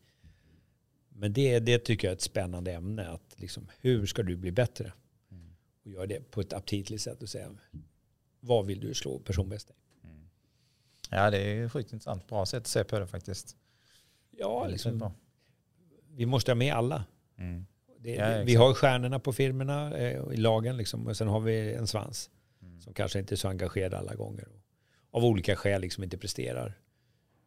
Men 1.21 1.33
det, 1.33 1.59
det 1.59 1.79
tycker 1.79 2.07
jag 2.07 2.11
är 2.11 2.15
ett 2.15 2.21
spännande 2.21 2.73
ämne. 2.73 3.07
Att 3.07 3.35
liksom, 3.35 3.67
hur 3.79 4.05
ska 4.05 4.23
du 4.23 4.35
bli 4.35 4.51
bättre? 4.51 4.93
Mm. 5.31 5.53
Och 5.83 5.91
göra 5.91 6.05
det 6.05 6.31
på 6.31 6.41
ett 6.41 6.53
aptitligt 6.53 7.03
sätt 7.03 7.21
och 7.23 7.29
säga 7.29 7.55
vad 8.39 8.65
vill 8.65 8.79
du 8.79 8.93
slå 8.93 9.19
personbästa 9.19 9.73
i? 9.73 10.07
Mm. 10.07 10.29
Ja, 11.09 11.29
det 11.29 11.37
är 11.37 11.69
sjukt 11.69 11.93
intressant. 11.93 12.27
Bra 12.27 12.45
sätt 12.45 12.61
att 12.61 12.67
se 12.67 12.83
på 12.83 12.99
det 12.99 13.07
faktiskt. 13.07 13.55
Ja, 14.31 14.67
liksom, 14.67 15.13
vi 16.09 16.25
måste 16.25 16.51
ha 16.51 16.55
med 16.55 16.73
alla. 16.73 17.05
Mm. 17.37 17.65
Det, 17.99 18.15
ja, 18.15 18.43
vi 18.43 18.55
har 18.55 18.73
stjärnorna 18.73 19.19
på 19.19 19.33
filmerna 19.33 19.97
eh, 19.97 20.33
i 20.33 20.37
lagen 20.37 20.77
liksom, 20.77 21.07
och 21.07 21.17
sen 21.17 21.27
har 21.27 21.39
vi 21.39 21.73
en 21.73 21.87
svans 21.87 22.29
mm. 22.61 22.81
som 22.81 22.93
kanske 22.93 23.19
inte 23.19 23.35
är 23.35 23.37
så 23.37 23.47
engagerad 23.47 23.93
alla 23.93 24.15
gånger. 24.15 24.47
Av 25.11 25.25
olika 25.25 25.55
skäl 25.55 25.81
liksom 25.81 26.03
inte 26.03 26.17
presterar 26.17 26.79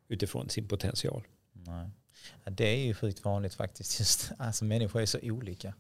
utifrån 0.09 0.49
sin 0.49 0.69
potential. 0.69 1.23
Nej. 1.67 1.91
Det 2.45 2.65
är 2.65 2.87
ju 2.87 2.95
sjukt 2.95 3.25
vanligt 3.25 3.55
faktiskt. 3.55 3.99
Just, 4.01 4.33
alltså 4.39 4.65
människor 4.65 5.01
är 5.01 5.07
så 5.07 5.19
olika. 5.23 5.75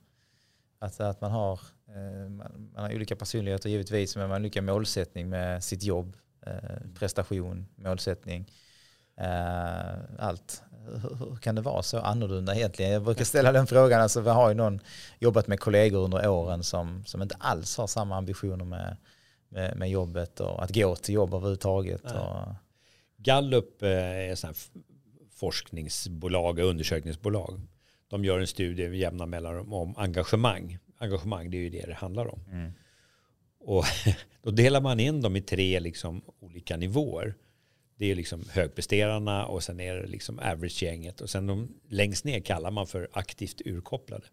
Att, 0.79 1.01
att 1.01 1.21
man, 1.21 1.31
har, 1.31 1.61
eh, 1.89 2.29
man, 2.31 2.71
man, 2.75 2.85
har 2.85 2.95
olika 2.95 3.17
personligheter 3.17 3.69
givetvis 3.69 4.17
men 4.17 4.23
man 4.23 4.31
har 4.31 4.41
olika 4.41 4.63
målsättning 4.63 5.29
med 5.29 5.65
sitt 5.65 5.83
jobb, 5.83 6.17
eh, 6.47 6.55
prestation, 6.99 7.67
målsättning. 7.77 8.51
Eh, 9.17 9.95
allt 10.19 10.63
hur 11.19 11.37
kan 11.37 11.55
det 11.55 11.61
vara 11.61 11.83
så 11.83 11.99
annorlunda 11.99 12.55
egentligen? 12.55 12.93
Jag 12.93 13.05
brukar 13.05 13.25
ställa 13.25 13.53
den 13.53 13.67
frågan, 13.67 14.01
alltså 14.01 14.21
vi 14.21 14.31
har 14.31 14.49
ju 14.49 14.55
någon 14.55 14.81
jobbat 15.19 15.47
med 15.47 15.61
kollegor 15.61 16.05
under 16.05 16.29
åren 16.29 16.63
som, 16.63 17.05
som 17.07 17.23
inte 17.23 17.37
alls 17.39 17.77
har 17.77 17.87
samma 17.87 18.17
ambitioner 18.17 18.65
med, 18.65 18.97
med, 19.49 19.77
med 19.77 19.91
jobbet 19.91 20.41
och 20.41 20.63
att 20.63 20.75
gå 20.75 20.97
till 20.97 21.15
jobb 21.15 21.35
överhuvudtaget. 21.35 22.03
Och... 22.03 22.55
Gallup 23.17 23.83
är 23.83 24.33
ett 24.33 24.69
forskningsbolag 25.35 26.59
och 26.59 26.65
undersökningsbolag. 26.65 27.61
De 28.09 28.25
gör 28.25 28.41
en 28.41 28.47
studie 28.47 28.89
med 28.89 28.99
jämna 28.99 29.27
mellanrum 29.27 29.73
om 29.73 29.95
engagemang. 29.97 30.79
Engagemang 30.99 31.51
det 31.51 31.57
är 31.57 31.61
ju 31.61 31.71
det 31.71 31.87
det 31.87 31.95
handlar 31.95 32.27
om. 32.27 32.41
Mm. 32.51 32.73
Och 33.61 33.85
då 34.43 34.51
delar 34.51 34.81
man 34.81 35.01
in 35.01 35.23
dem 35.23 35.37
i 35.37 35.41
tre 35.41 35.81
liksom 35.81 36.23
olika 36.41 36.77
nivåer. 36.77 37.35
Det 37.97 38.11
är 38.11 38.15
liksom 38.15 38.45
högpresterarna 38.51 39.47
och 39.47 39.63
sen 39.63 39.81
är 39.81 39.95
det 39.95 40.07
liksom 40.07 40.39
average-gänget 40.39 41.21
och 41.21 41.31
sen 41.31 41.47
de 41.47 41.69
längst 41.89 42.25
ner 42.25 42.41
kallar 42.41 42.71
man 42.71 42.87
för 42.87 43.09
aktivt 43.13 43.63
urkopplade. 43.65 44.25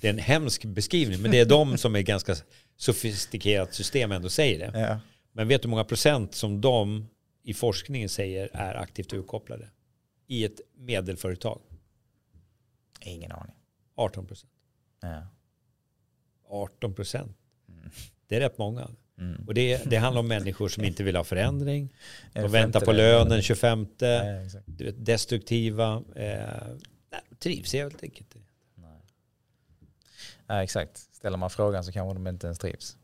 Det 0.00 0.08
är 0.08 0.12
en 0.12 0.18
hemsk 0.18 0.64
beskrivning 0.64 1.22
men 1.22 1.30
det 1.30 1.40
är 1.40 1.46
de 1.46 1.78
som 1.78 1.96
är 1.96 2.00
ganska 2.00 2.34
sofistikerat 2.76 3.74
system 3.74 4.12
ändå 4.12 4.28
säger 4.28 4.58
det. 4.58 4.80
Ja. 4.80 5.00
Men 5.32 5.48
vet 5.48 5.62
du 5.62 5.66
hur 5.66 5.70
många 5.70 5.84
procent 5.84 6.34
som 6.34 6.60
de 6.60 7.08
i 7.44 7.54
forskningen 7.54 8.08
säger 8.08 8.50
är 8.52 8.74
aktivt 8.74 9.12
urkopplade? 9.12 9.68
I 10.32 10.44
ett 10.44 10.60
medelföretag? 10.74 11.60
Ingen 13.00 13.32
aning. 13.32 13.56
18 13.94 14.26
procent. 14.26 14.52
Ja. 15.00 15.26
18 16.48 16.94
procent. 16.94 17.36
Mm. 17.68 17.90
Det 18.26 18.36
är 18.36 18.40
rätt 18.40 18.58
många. 18.58 18.90
Mm. 19.18 19.44
Och 19.46 19.54
det, 19.54 19.90
det 19.90 19.96
handlar 19.96 20.20
om 20.20 20.28
människor 20.28 20.68
som 20.68 20.84
inte 20.84 21.02
vill 21.02 21.16
ha 21.16 21.24
förändring. 21.24 21.94
De 22.32 22.48
väntar 22.48 22.80
på 22.80 22.92
lönen 22.92 23.42
25. 23.42 23.86
Nej, 24.00 24.50
destruktiva. 24.94 26.02
Eh, 26.16 26.76
trivs 27.38 27.72
helt 27.72 28.02
enkelt. 28.02 28.34
Nej. 28.74 29.00
Nej, 30.46 30.64
exakt. 30.64 30.98
Ställer 30.98 31.38
man 31.38 31.50
frågan 31.50 31.84
så 31.84 31.92
kanske 31.92 32.14
de 32.14 32.26
inte 32.26 32.46
ens 32.46 32.58
trivs. 32.58 32.96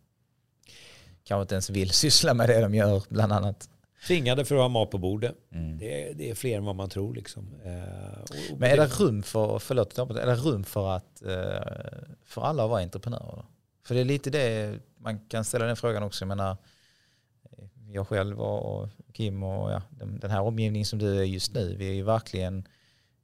Kanske 1.25 1.43
inte 1.43 1.55
ens 1.55 1.71
vill 1.71 1.91
syssla 1.91 2.35
med 2.35 2.49
det 2.49 2.61
de 2.61 2.75
gör 2.75 3.03
bland 3.09 3.33
annat. 3.33 3.69
Tvingade 4.07 4.45
för 4.45 4.55
att 4.55 4.61
ha 4.61 4.69
mat 4.69 4.91
på 4.91 4.99
bordet. 4.99 5.37
Mm. 5.53 5.79
Det, 5.79 6.03
är, 6.03 6.15
det, 6.15 6.31
är 6.31 6.35
fler 6.35 6.57
än 6.57 6.65
vad 6.65 6.77
man 6.77 6.89
tror. 6.89 7.15
Liksom. 7.15 7.55
Eh, 7.65 8.37
Men 8.59 8.71
är 8.71 8.77
det 8.77 8.87
rum 8.87 9.23
för, 9.23 9.59
förlåt, 9.59 9.99
är 9.99 10.27
det 10.27 10.35
rum 10.35 10.65
för, 10.65 10.97
att, 10.97 11.23
eh, 11.23 12.09
för 12.25 12.43
alla 12.43 12.65
att 12.65 12.71
vara 12.71 12.83
entreprenörer? 12.83 13.45
För 13.87 13.95
det 13.95 14.01
är 14.01 14.05
lite 14.05 14.31
det, 14.31 14.79
man 14.99 15.19
kan 15.29 15.45
ställa 15.45 15.67
den 15.67 15.77
frågan 15.77 16.03
också. 16.03 16.23
Jag 16.23 16.29
menar, 16.29 16.57
jag 17.91 18.09
själv 18.09 18.41
och, 18.41 18.89
Kim 19.13 19.43
och 19.43 19.73
ja, 19.73 19.83
den, 19.91 20.31
här 20.31 20.41
omgivningen 20.41 20.87
som 20.87 20.99
du 20.99 21.19
är 21.19 21.25
just 21.25 21.55
nu. 21.55 21.77
Vi 21.79 21.89
är 21.89 21.95
ju 21.95 22.03
verkligen 22.03 22.69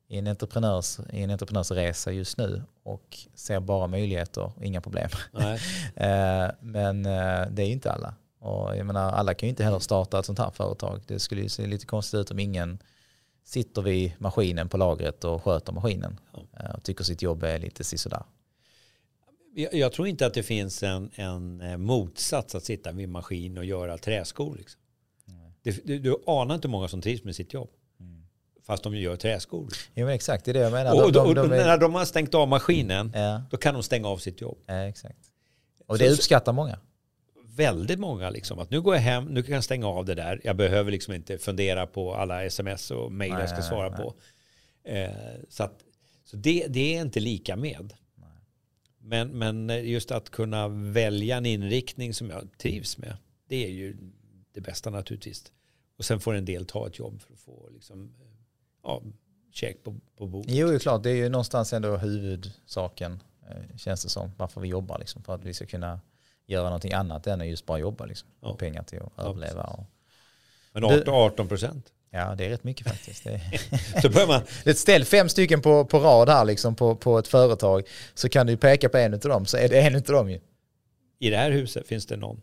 i 0.08 0.18
en, 0.18 0.26
entreprenörs, 0.26 0.98
i 1.12 1.22
en 1.22 1.30
entreprenörsresa 1.30 2.12
just 2.12 2.38
nu 2.38 2.62
och 2.82 3.18
ser 3.34 3.60
bara 3.60 3.86
möjligheter 3.86 4.42
och 4.56 4.64
inga 4.64 4.80
problem. 4.80 5.10
Eh, 5.96 6.50
men 6.60 7.06
eh, 7.06 7.46
det 7.50 7.62
är 7.62 7.66
ju 7.66 7.72
inte 7.72 7.92
alla. 7.92 8.14
Och 8.44 8.76
jag 8.76 8.86
menar, 8.86 9.12
alla 9.12 9.34
kan 9.34 9.46
ju 9.46 9.50
inte 9.50 9.64
heller 9.64 9.78
starta 9.78 10.18
ett 10.18 10.26
sånt 10.26 10.38
här 10.38 10.50
företag. 10.50 11.02
Det 11.06 11.18
skulle 11.18 11.42
ju 11.42 11.48
se 11.48 11.66
lite 11.66 11.86
konstigt 11.86 12.20
ut 12.20 12.30
om 12.30 12.38
ingen 12.38 12.78
sitter 13.44 13.82
vid 13.82 14.12
maskinen 14.18 14.68
på 14.68 14.76
lagret 14.76 15.24
och 15.24 15.42
sköter 15.42 15.72
maskinen 15.72 16.20
ja. 16.32 16.72
och 16.74 16.82
tycker 16.82 17.04
sitt 17.04 17.22
jobb 17.22 17.42
är 17.42 17.58
lite 17.58 17.84
sisådär. 17.84 18.22
Jag, 19.54 19.74
jag 19.74 19.92
tror 19.92 20.08
inte 20.08 20.26
att 20.26 20.34
det 20.34 20.42
finns 20.42 20.82
en, 20.82 21.10
en 21.14 21.60
eh, 21.60 21.76
motsats 21.76 22.54
att 22.54 22.64
sitta 22.64 22.92
vid 22.92 23.08
maskin 23.08 23.58
och 23.58 23.64
göra 23.64 23.98
träskor. 23.98 24.56
Liksom. 24.56 24.80
Det, 25.62 25.86
du, 25.86 25.98
du 25.98 26.16
anar 26.26 26.54
inte 26.54 26.68
många 26.68 26.88
som 26.88 27.00
trivs 27.00 27.24
med 27.24 27.36
sitt 27.36 27.52
jobb. 27.52 27.70
Mm. 28.00 28.26
Fast 28.62 28.82
de 28.82 28.96
gör 28.96 29.16
träskor. 29.16 29.68
Jo 29.94 30.08
exakt, 30.08 30.44
det 30.44 30.50
är 30.50 30.52
det 30.52 30.60
jag 30.60 30.72
menar. 30.72 31.04
Och, 31.04 31.12
de, 31.12 31.34
de, 31.34 31.34
de, 31.34 31.52
är... 31.52 31.64
när 31.64 31.78
de 31.78 31.94
har 31.94 32.04
stängt 32.04 32.34
av 32.34 32.48
maskinen, 32.48 33.12
ja. 33.14 33.42
då 33.50 33.56
kan 33.56 33.74
de 33.74 33.82
stänga 33.82 34.08
av 34.08 34.18
sitt 34.18 34.40
jobb. 34.40 34.58
Ja, 34.66 34.74
exakt. 34.74 35.18
Och 35.86 35.98
det 35.98 36.08
så, 36.08 36.14
uppskattar 36.14 36.52
många. 36.52 36.78
Väldigt 37.56 37.98
många. 37.98 38.30
Liksom, 38.30 38.58
att 38.58 38.70
nu 38.70 38.80
går 38.80 38.94
jag 38.94 39.02
hem, 39.02 39.24
nu 39.24 39.42
kan 39.42 39.54
jag 39.54 39.64
stänga 39.64 39.86
av 39.86 40.04
det 40.04 40.14
där. 40.14 40.40
Jag 40.44 40.56
behöver 40.56 40.90
liksom 40.90 41.14
inte 41.14 41.38
fundera 41.38 41.86
på 41.86 42.14
alla 42.14 42.44
sms 42.44 42.90
och 42.90 43.12
mejl 43.12 43.32
jag 43.32 43.48
ska 43.48 43.62
svara 43.62 43.88
nej, 43.88 43.98
på. 43.98 44.14
Eh, 44.84 45.44
så 45.48 45.64
att, 45.64 45.84
så 46.24 46.36
det, 46.36 46.66
det 46.68 46.96
är 46.96 47.00
inte 47.00 47.20
lika 47.20 47.56
med. 47.56 47.94
Men, 48.98 49.28
men 49.28 49.68
just 49.88 50.10
att 50.10 50.30
kunna 50.30 50.68
välja 50.68 51.36
en 51.36 51.46
inriktning 51.46 52.14
som 52.14 52.30
jag 52.30 52.48
trivs 52.58 52.98
med, 52.98 53.16
det 53.48 53.64
är 53.64 53.70
ju 53.70 53.96
det 54.52 54.60
bästa 54.60 54.90
naturligtvis. 54.90 55.52
Och 55.98 56.04
sen 56.04 56.20
får 56.20 56.34
en 56.34 56.44
del 56.44 56.66
ta 56.66 56.86
ett 56.86 56.98
jobb 56.98 57.20
för 57.20 57.32
att 57.32 57.40
få 57.40 57.68
liksom, 57.72 58.14
ja, 58.82 59.02
check 59.52 59.82
på, 59.82 59.94
på 60.16 60.26
bordet. 60.26 60.54
Jo, 60.54 60.68
det 60.68 60.74
är 60.74 60.78
klart. 60.78 61.02
Det 61.02 61.10
är 61.10 61.16
ju 61.16 61.28
någonstans 61.28 61.72
ändå 61.72 61.96
huvudsaken, 61.96 63.22
eh, 63.50 63.76
känns 63.76 64.02
det 64.02 64.08
som, 64.08 64.30
varför 64.36 64.60
vi 64.60 64.68
jobbar. 64.68 64.98
Liksom, 64.98 65.22
för 65.22 65.34
att 65.34 65.44
vi 65.44 65.54
ska 65.54 65.66
kunna 65.66 66.00
göra 66.46 66.64
någonting 66.64 66.92
annat 66.92 67.26
än 67.26 67.40
att 67.40 67.46
just 67.46 67.66
bara 67.66 67.78
jobba. 67.78 68.04
Liksom, 68.04 68.28
ja. 68.40 68.56
Pengar 68.56 68.82
till 68.82 68.98
att 68.98 69.12
ja, 69.16 69.22
överleva. 69.22 69.62
Och... 69.62 69.84
Men 70.72 70.84
18 71.08 71.48
procent? 71.48 71.92
Ja, 72.10 72.34
det 72.34 72.44
är 72.44 72.48
rätt 72.48 72.64
mycket 72.64 72.88
faktiskt. 72.88 73.24
Det 73.24 73.30
är... 74.04 74.26
man... 74.26 74.74
Ställ 74.74 75.04
fem 75.04 75.28
stycken 75.28 75.62
på, 75.62 75.84
på 75.84 75.98
rad 75.98 76.28
här 76.28 76.44
liksom 76.44 76.74
på, 76.74 76.96
på 76.96 77.18
ett 77.18 77.28
företag 77.28 77.82
så 78.14 78.28
kan 78.28 78.46
du 78.46 78.56
peka 78.56 78.88
på 78.88 78.98
en 78.98 79.14
av 79.14 79.20
dem 79.20 79.46
så 79.46 79.56
är 79.56 79.68
det 79.68 79.80
en 79.80 79.94
av 79.94 80.02
dem 80.02 80.30
ju. 80.30 80.40
I 81.18 81.30
det 81.30 81.36
här 81.36 81.50
huset 81.50 81.88
finns 81.88 82.06
det 82.06 82.16
någon? 82.16 82.40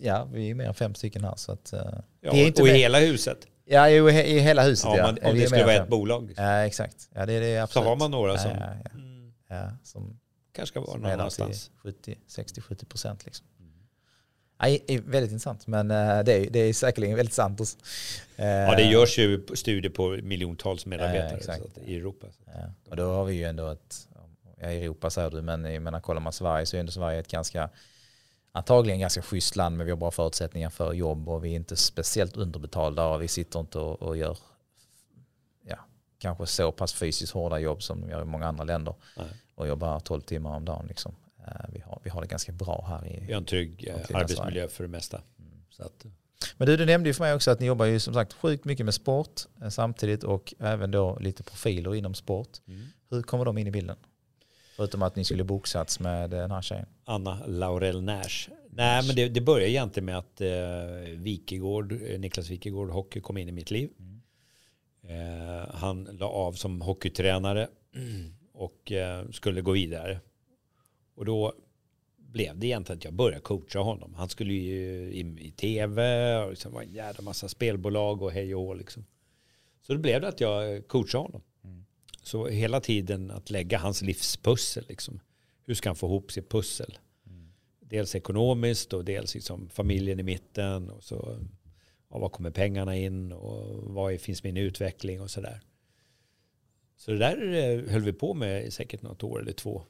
Ja, 0.00 0.28
vi 0.32 0.50
är 0.50 0.54
mer 0.54 0.66
än 0.66 0.74
fem 0.74 0.94
stycken 0.94 1.24
här. 1.24 1.36
Så 1.36 1.52
att, 1.52 1.72
uh, 1.72 1.80
ja, 2.20 2.30
och 2.30 2.36
inte 2.36 2.62
och 2.62 2.68
i 2.68 2.72
hela 2.72 2.98
huset? 2.98 3.38
Ja, 3.64 3.88
i, 3.88 3.96
i 4.36 4.38
hela 4.38 4.62
huset 4.62 4.84
ja. 4.84 4.96
ja. 4.96 5.02
Man, 5.02 5.18
om 5.22 5.38
det 5.38 5.46
skulle 5.46 5.64
vara 5.64 5.74
ett 5.74 5.88
bolag? 5.88 6.26
Liksom. 6.28 6.44
Ja, 6.44 6.66
exakt. 6.66 7.08
Ja, 7.14 7.26
det 7.26 7.32
är 7.32 7.40
det 7.40 7.58
absolut. 7.58 7.84
Så 7.84 7.90
har 7.90 7.96
man 7.96 8.10
några 8.10 8.38
som... 8.38 8.50
Ja, 8.50 8.90
ja, 9.48 9.56
mm. 9.56 9.72
som 9.84 10.18
kanske 10.58 10.72
ska 10.72 10.80
vara 10.80 10.98
någon 10.98 11.10
annanstans. 11.10 11.70
60-70 11.82 12.84
procent 12.84 13.24
liksom. 13.24 13.46
Ja, 14.58 14.78
väldigt 14.86 15.30
intressant, 15.30 15.66
men 15.66 15.90
eh, 15.90 16.24
det 16.24 16.32
är, 16.32 16.50
det 16.50 16.58
är 16.58 16.72
säkerligen 16.72 17.16
väldigt 17.16 17.34
sant. 17.34 17.60
Också. 17.60 17.78
Ja, 18.36 18.74
det 18.76 18.82
görs 18.82 19.18
ju 19.18 19.46
studier 19.54 19.92
på 19.92 20.08
miljontals 20.22 20.86
medarbetare 20.86 21.58
ja, 21.76 21.82
i 21.84 21.96
Europa. 21.96 22.26
Och 22.88 22.96
då 22.96 23.04
har 23.04 23.24
vi 23.24 23.34
ju 23.34 23.44
ändå 23.44 23.70
ett, 23.70 24.08
ja, 24.60 24.66
Europa 24.66 25.10
säger 25.10 25.30
du, 25.30 25.42
men 25.42 25.64
jag 25.64 25.82
menar, 25.82 26.00
kollar 26.00 26.20
man 26.20 26.32
Sverige 26.32 26.66
så 26.66 26.76
är 26.76 26.80
ändå 26.80 26.92
Sverige 26.92 27.18
ett 27.18 27.30
ganska, 27.30 27.70
antagligen 28.52 29.00
ganska 29.00 29.22
schysst 29.22 29.56
land, 29.56 29.76
men 29.76 29.86
vi 29.86 29.92
har 29.92 29.96
bra 29.96 30.10
förutsättningar 30.10 30.70
för 30.70 30.92
jobb 30.92 31.28
och 31.28 31.44
vi 31.44 31.50
är 31.50 31.56
inte 31.56 31.76
speciellt 31.76 32.36
underbetalda 32.36 33.06
och 33.06 33.22
vi 33.22 33.28
sitter 33.28 33.60
inte 33.60 33.78
och, 33.78 34.02
och 34.02 34.16
gör 34.16 34.38
ja, 35.62 35.78
kanske 36.18 36.46
så 36.46 36.72
pass 36.72 36.92
fysiskt 36.92 37.32
hårda 37.32 37.58
jobb 37.58 37.82
som 37.82 38.00
de 38.00 38.10
gör 38.10 38.22
i 38.22 38.24
många 38.24 38.46
andra 38.46 38.64
länder 38.64 38.94
Nej. 39.16 39.26
Och 39.58 39.68
jobbar 39.68 40.00
12 40.00 40.20
timmar 40.20 40.56
om 40.56 40.64
dagen. 40.64 40.86
Liksom. 40.88 41.14
Eh, 41.46 41.66
vi 41.72 41.80
har, 41.80 42.00
vi 42.04 42.10
har 42.10 42.20
det 42.20 42.26
ganska 42.26 42.52
bra 42.52 42.84
här 42.88 43.06
i 43.06 43.24
Vi 43.26 43.32
har 43.32 43.40
en 43.40 43.44
trygg 43.44 43.88
eh, 43.88 44.16
arbetsmiljö 44.16 44.68
för 44.68 44.84
det 44.84 44.90
mesta. 44.90 45.22
Mm. 45.38 45.50
Så 45.70 45.82
att, 45.82 46.06
men 46.56 46.66
du, 46.68 46.76
du 46.76 46.86
nämnde 46.86 47.08
ju 47.08 47.14
för 47.14 47.24
mig 47.24 47.34
också 47.34 47.50
att 47.50 47.60
ni 47.60 47.66
jobbar 47.66 47.86
ju 47.86 48.00
som 48.00 48.14
sagt 48.14 48.32
sjukt 48.32 48.64
mycket 48.64 48.84
med 48.84 48.94
sport 48.94 49.40
eh, 49.62 49.68
samtidigt 49.68 50.24
och 50.24 50.54
även 50.58 50.90
då 50.90 51.18
lite 51.20 51.42
profiler 51.42 51.94
inom 51.94 52.14
sport. 52.14 52.48
Mm. 52.68 52.86
Hur 53.10 53.22
kommer 53.22 53.44
de 53.44 53.58
in 53.58 53.66
i 53.66 53.70
bilden? 53.70 53.96
Förutom 54.76 55.02
att 55.02 55.16
ni 55.16 55.24
skulle 55.24 55.44
boxats 55.44 56.00
med 56.00 56.30
den 56.30 56.50
här 56.50 56.62
tjejen. 56.62 56.86
Anna 57.04 57.46
Laurel 57.46 58.02
Nash. 58.02 58.48
Nej, 58.70 59.06
men 59.06 59.16
det, 59.16 59.28
det 59.28 59.40
började 59.40 59.70
egentligen 59.70 60.04
med 60.04 60.18
att 60.18 60.40
eh, 60.40 60.48
Wikegård, 61.16 61.92
Niklas 61.92 62.50
Wikegård, 62.50 62.90
hockey 62.90 63.20
kom 63.20 63.36
in 63.36 63.48
i 63.48 63.52
mitt 63.52 63.70
liv. 63.70 63.90
Mm. 63.98 64.20
Eh, 65.08 65.74
han 65.74 66.04
la 66.04 66.26
av 66.26 66.52
som 66.52 66.80
hockeytränare 66.80 67.68
och 68.58 68.92
eh, 68.92 69.28
skulle 69.30 69.60
gå 69.60 69.72
vidare. 69.72 70.20
Och 71.14 71.24
då 71.24 71.52
blev 72.16 72.58
det 72.58 72.66
egentligen 72.66 72.98
att 72.98 73.04
jag 73.04 73.14
började 73.14 73.40
coacha 73.40 73.78
honom. 73.78 74.14
Han 74.14 74.28
skulle 74.28 74.54
ju 74.54 75.12
in 75.12 75.38
i 75.38 75.50
tv 75.50 76.36
och 76.36 76.50
liksom 76.50 76.72
var 76.72 76.82
en 76.82 76.92
jävla 76.92 77.22
massa 77.22 77.48
spelbolag 77.48 78.22
och 78.22 78.32
hej 78.32 78.54
och 78.54 78.62
hå 78.62 78.74
liksom. 78.74 79.04
Så 79.82 79.92
då 79.92 79.98
blev 79.98 80.20
det 80.20 80.28
att 80.28 80.40
jag 80.40 80.88
coachade 80.88 81.22
honom. 81.22 81.42
Mm. 81.64 81.84
Så 82.22 82.46
hela 82.46 82.80
tiden 82.80 83.30
att 83.30 83.50
lägga 83.50 83.78
hans 83.78 84.02
livspussel 84.02 84.84
liksom. 84.88 85.20
Hur 85.66 85.74
ska 85.74 85.88
han 85.88 85.96
få 85.96 86.06
ihop 86.06 86.32
sitt 86.32 86.50
pussel? 86.50 86.98
Mm. 87.26 87.52
Dels 87.80 88.14
ekonomiskt 88.14 88.92
och 88.92 89.04
dels 89.04 89.34
liksom 89.34 89.68
familjen 89.68 90.20
i 90.20 90.22
mitten 90.22 90.90
och 90.90 91.04
så 91.04 91.38
ja, 92.10 92.18
var 92.18 92.28
kommer 92.28 92.50
pengarna 92.50 92.96
in 92.96 93.32
och 93.32 93.82
vad 93.82 94.20
finns 94.20 94.42
min 94.44 94.56
utveckling 94.56 95.20
och 95.20 95.30
sådär. 95.30 95.60
Så 96.98 97.10
det 97.10 97.18
där 97.18 97.52
eh, 97.52 97.90
höll 97.92 98.02
vi 98.02 98.12
på 98.12 98.34
med 98.34 98.66
i 98.66 98.70
säkert 98.70 99.02
något 99.02 99.22
år 99.22 99.40
eller 99.42 99.52
två. 99.52 99.82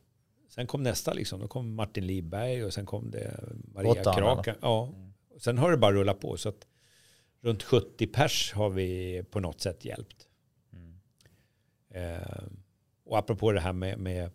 Sen 0.48 0.66
kom 0.66 0.82
nästa 0.82 1.12
liksom. 1.12 1.40
Då 1.40 1.48
kom 1.48 1.74
Martin 1.74 2.06
Lidberg 2.06 2.64
och 2.64 2.74
sen 2.74 2.86
kom 2.86 3.10
det 3.10 3.40
Maria 3.74 3.90
Åtta, 3.90 4.14
Kraken. 4.14 4.56
Ja. 4.60 4.92
Mm. 4.94 5.12
Sen 5.38 5.58
har 5.58 5.70
det 5.70 5.76
bara 5.76 5.92
rullat 5.92 6.20
på. 6.20 6.36
Så 6.36 6.48
att 6.48 6.66
runt 7.40 7.62
70 7.62 8.06
pers 8.06 8.52
har 8.52 8.70
vi 8.70 9.22
på 9.30 9.40
något 9.40 9.60
sätt 9.60 9.84
hjälpt. 9.84 10.28
Mm. 10.72 11.00
Eh, 11.90 12.42
och 13.04 13.18
apropå 13.18 13.52
det 13.52 13.60
här 13.60 13.72
med, 13.72 13.98
med 13.98 14.30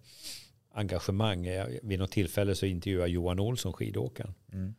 engagemang. 0.71 1.47
Vid 1.83 1.99
något 1.99 2.11
tillfälle 2.11 2.55
så 2.55 2.65
intervjuade 2.65 3.11
Johan 3.11 3.39
Olsson 3.39 3.73
skidåkaren. 3.73 4.33
Mm. 4.53 4.75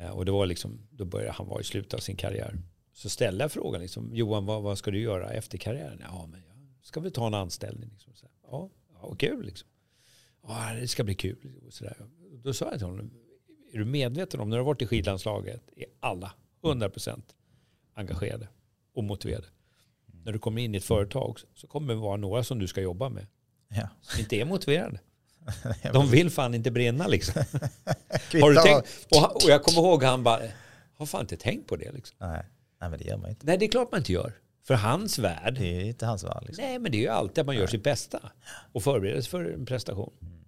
Eh, 0.00 0.10
och 0.10 0.24
det 0.24 0.32
var 0.32 0.46
liksom, 0.46 0.88
då 0.90 1.04
började 1.04 1.32
han 1.32 1.48
vara 1.48 1.60
i 1.60 1.64
slutet 1.64 1.94
av 1.94 1.98
sin 1.98 2.16
karriär. 2.16 2.58
Så 2.92 3.08
ställde 3.08 3.44
jag 3.44 3.52
frågan, 3.52 3.80
liksom, 3.80 4.14
Johan 4.14 4.46
vad, 4.46 4.62
vad 4.62 4.78
ska 4.78 4.90
du 4.90 5.00
göra 5.00 5.30
efter 5.30 5.58
karriären? 5.58 6.02
Ja, 6.02 6.28
men 6.30 6.42
jag 6.46 6.47
ska 6.88 7.00
väl 7.00 7.12
ta 7.12 7.26
en 7.26 7.34
anställning. 7.34 7.90
Liksom. 7.92 8.14
Så, 8.14 8.26
ja, 8.42 8.70
ja, 9.02 9.14
kul 9.14 9.44
liksom 9.44 9.68
det 10.80 10.88
ska 10.88 11.04
bli 11.04 11.14
kul. 11.14 11.52
Och 11.66 11.72
så 11.72 11.84
där. 11.84 11.96
Då 12.42 12.52
sa 12.52 12.64
jag 12.64 12.74
till 12.74 12.86
honom, 12.86 13.10
är 13.72 13.78
du 13.78 13.84
medveten 13.84 14.40
om 14.40 14.50
när 14.50 14.56
du 14.56 14.62
har 14.62 14.66
varit 14.66 14.82
i 14.82 14.86
skidlandslaget 14.86 15.62
är 15.76 15.86
alla 16.00 16.32
100% 16.62 17.22
engagerade 17.94 18.48
och 18.94 19.04
motiverade. 19.04 19.46
Mm. 20.08 20.24
När 20.24 20.32
du 20.32 20.38
kommer 20.38 20.62
in 20.62 20.74
i 20.74 20.78
ett 20.78 20.84
företag 20.84 21.38
så 21.54 21.66
kommer 21.66 21.94
det 21.94 22.00
vara 22.00 22.16
några 22.16 22.44
som 22.44 22.58
du 22.58 22.66
ska 22.66 22.80
jobba 22.80 23.08
med. 23.08 23.26
Ja. 23.68 23.88
Som 24.00 24.20
inte 24.20 24.36
är 24.36 24.44
motiverade. 24.44 25.00
De 25.92 26.10
vill 26.10 26.30
fan 26.30 26.54
inte 26.54 26.70
brinna 26.70 27.06
liksom. 27.06 27.34
har 28.40 28.50
du 28.50 28.62
tänkt? 28.62 29.06
Och, 29.10 29.44
och 29.44 29.50
jag 29.50 29.62
kommer 29.62 29.80
ihåg 29.80 30.02
han 30.02 30.22
bara, 30.22 30.42
har 30.94 31.06
fan 31.06 31.20
inte 31.20 31.36
tänkt 31.36 31.68
på 31.68 31.76
det 31.76 31.92
liksom. 31.92 32.16
Nej. 32.20 32.44
Nej, 32.80 32.90
men 32.90 32.98
det 32.98 33.04
gör 33.04 33.16
man 33.16 33.30
inte. 33.30 33.46
Nej, 33.46 33.58
det 33.58 33.64
är 33.64 33.70
klart 33.70 33.92
man 33.92 34.00
inte 34.00 34.12
gör. 34.12 34.32
För 34.68 34.74
hans 34.74 35.18
värld. 35.18 35.54
Det 35.58 35.76
är 35.76 35.84
inte 35.84 36.06
hans 36.06 36.24
värld. 36.24 36.44
Liksom. 36.46 36.64
Nej, 36.64 36.78
men 36.78 36.92
det 36.92 36.98
är 36.98 37.02
ju 37.02 37.08
alltid 37.08 37.38
att 37.38 37.46
man 37.46 37.54
gör 37.54 37.62
Nej. 37.62 37.70
sitt 37.70 37.82
bästa. 37.82 38.20
Och 38.72 38.82
förbereder 38.82 39.20
sig 39.20 39.30
för 39.30 39.44
en 39.44 39.66
prestation. 39.66 40.12
Mm. 40.22 40.38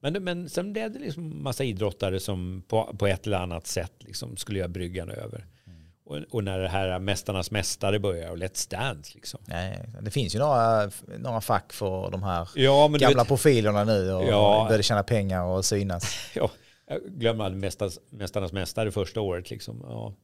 Men, 0.00 0.24
men 0.24 0.48
sen 0.48 0.72
blev 0.72 0.92
det 0.92 0.98
liksom 0.98 1.42
massa 1.42 1.64
idrottare 1.64 2.20
som 2.20 2.62
på, 2.68 2.96
på 2.98 3.06
ett 3.06 3.26
eller 3.26 3.36
annat 3.36 3.66
sätt 3.66 3.92
liksom 3.98 4.36
skulle 4.36 4.58
göra 4.58 4.68
bryggan 4.68 5.10
över. 5.10 5.46
Mm. 5.66 5.82
Och, 6.04 6.34
och, 6.34 6.44
när 6.44 6.58
det 6.58 6.68
här 6.68 6.98
Mästarnas 6.98 7.50
Mästare 7.50 7.98
börjar 7.98 8.30
och 8.30 8.38
Let's 8.38 8.70
Dance. 8.70 9.12
Liksom. 9.14 9.40
Nej, 9.44 9.88
det 10.00 10.10
finns 10.10 10.34
ju 10.34 10.38
några, 10.38 10.90
några 11.18 11.40
fack 11.40 11.72
för 11.72 12.10
de 12.10 12.22
här 12.22 12.48
ja, 12.54 12.88
gamla 12.88 13.22
vet, 13.22 13.28
profilerna 13.28 13.84
nu 13.84 14.12
och 14.12 14.24
ja, 14.28 14.64
började 14.68 14.82
tjäna 14.82 15.02
pengar 15.02 15.42
och 15.42 15.64
synas. 15.64 16.30
Ja, 16.34 16.50
jag 16.86 17.00
glömmer 17.02 17.44
aldrig 17.44 17.60
Mästarnas, 17.60 17.98
Mästarnas 18.10 18.52
Mästare 18.52 18.90
första 18.90 19.20
året. 19.20 19.50
Liksom. 19.50 19.80
Ja. 19.88 20.14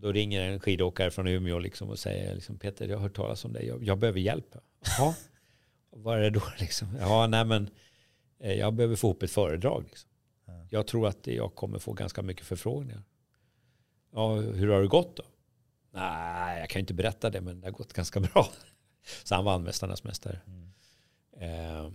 Då 0.00 0.12
ringer 0.12 0.40
en 0.40 0.60
skidåkare 0.60 1.10
från 1.10 1.26
Umeå 1.26 1.58
liksom 1.58 1.88
och 1.88 1.98
säger 1.98 2.34
liksom, 2.34 2.58
Peter, 2.58 2.88
jag 2.88 2.96
har 2.96 3.02
hört 3.02 3.16
talas 3.16 3.44
om 3.44 3.52
dig, 3.52 3.66
jag, 3.66 3.84
jag 3.84 3.98
behöver 3.98 4.20
hjälp. 4.20 4.54
Ja, 4.98 5.14
vad 5.90 6.18
är 6.18 6.22
det 6.22 6.30
då? 6.30 6.42
Liksom? 6.58 6.88
Ja, 7.00 7.26
nej 7.26 7.44
men 7.44 7.70
Eh, 8.40 8.54
jag 8.54 8.74
behöver 8.74 8.96
få 8.96 9.06
ihop 9.06 9.22
ett 9.22 9.30
föredrag. 9.30 9.84
Liksom. 9.88 10.10
Ja. 10.46 10.66
Jag 10.70 10.86
tror 10.86 11.08
att 11.08 11.26
jag 11.26 11.54
kommer 11.54 11.78
få 11.78 11.92
ganska 11.92 12.22
mycket 12.22 12.46
förfrågningar. 12.46 13.02
Ja, 14.12 14.34
hur 14.34 14.68
har 14.68 14.80
det 14.82 14.88
gått 14.88 15.16
då? 15.16 15.22
Nej, 15.92 16.60
jag 16.60 16.70
kan 16.70 16.80
inte 16.80 16.94
berätta 16.94 17.30
det, 17.30 17.40
men 17.40 17.60
det 17.60 17.66
har 17.66 17.72
gått 17.72 17.92
ganska 17.92 18.20
bra. 18.34 18.48
Så 19.24 19.34
han 19.34 19.44
vann 19.44 19.62
Mästarnas 19.62 20.04
Mästare. 20.04 20.40
Mm. 20.46 20.70
Eh, 21.40 21.92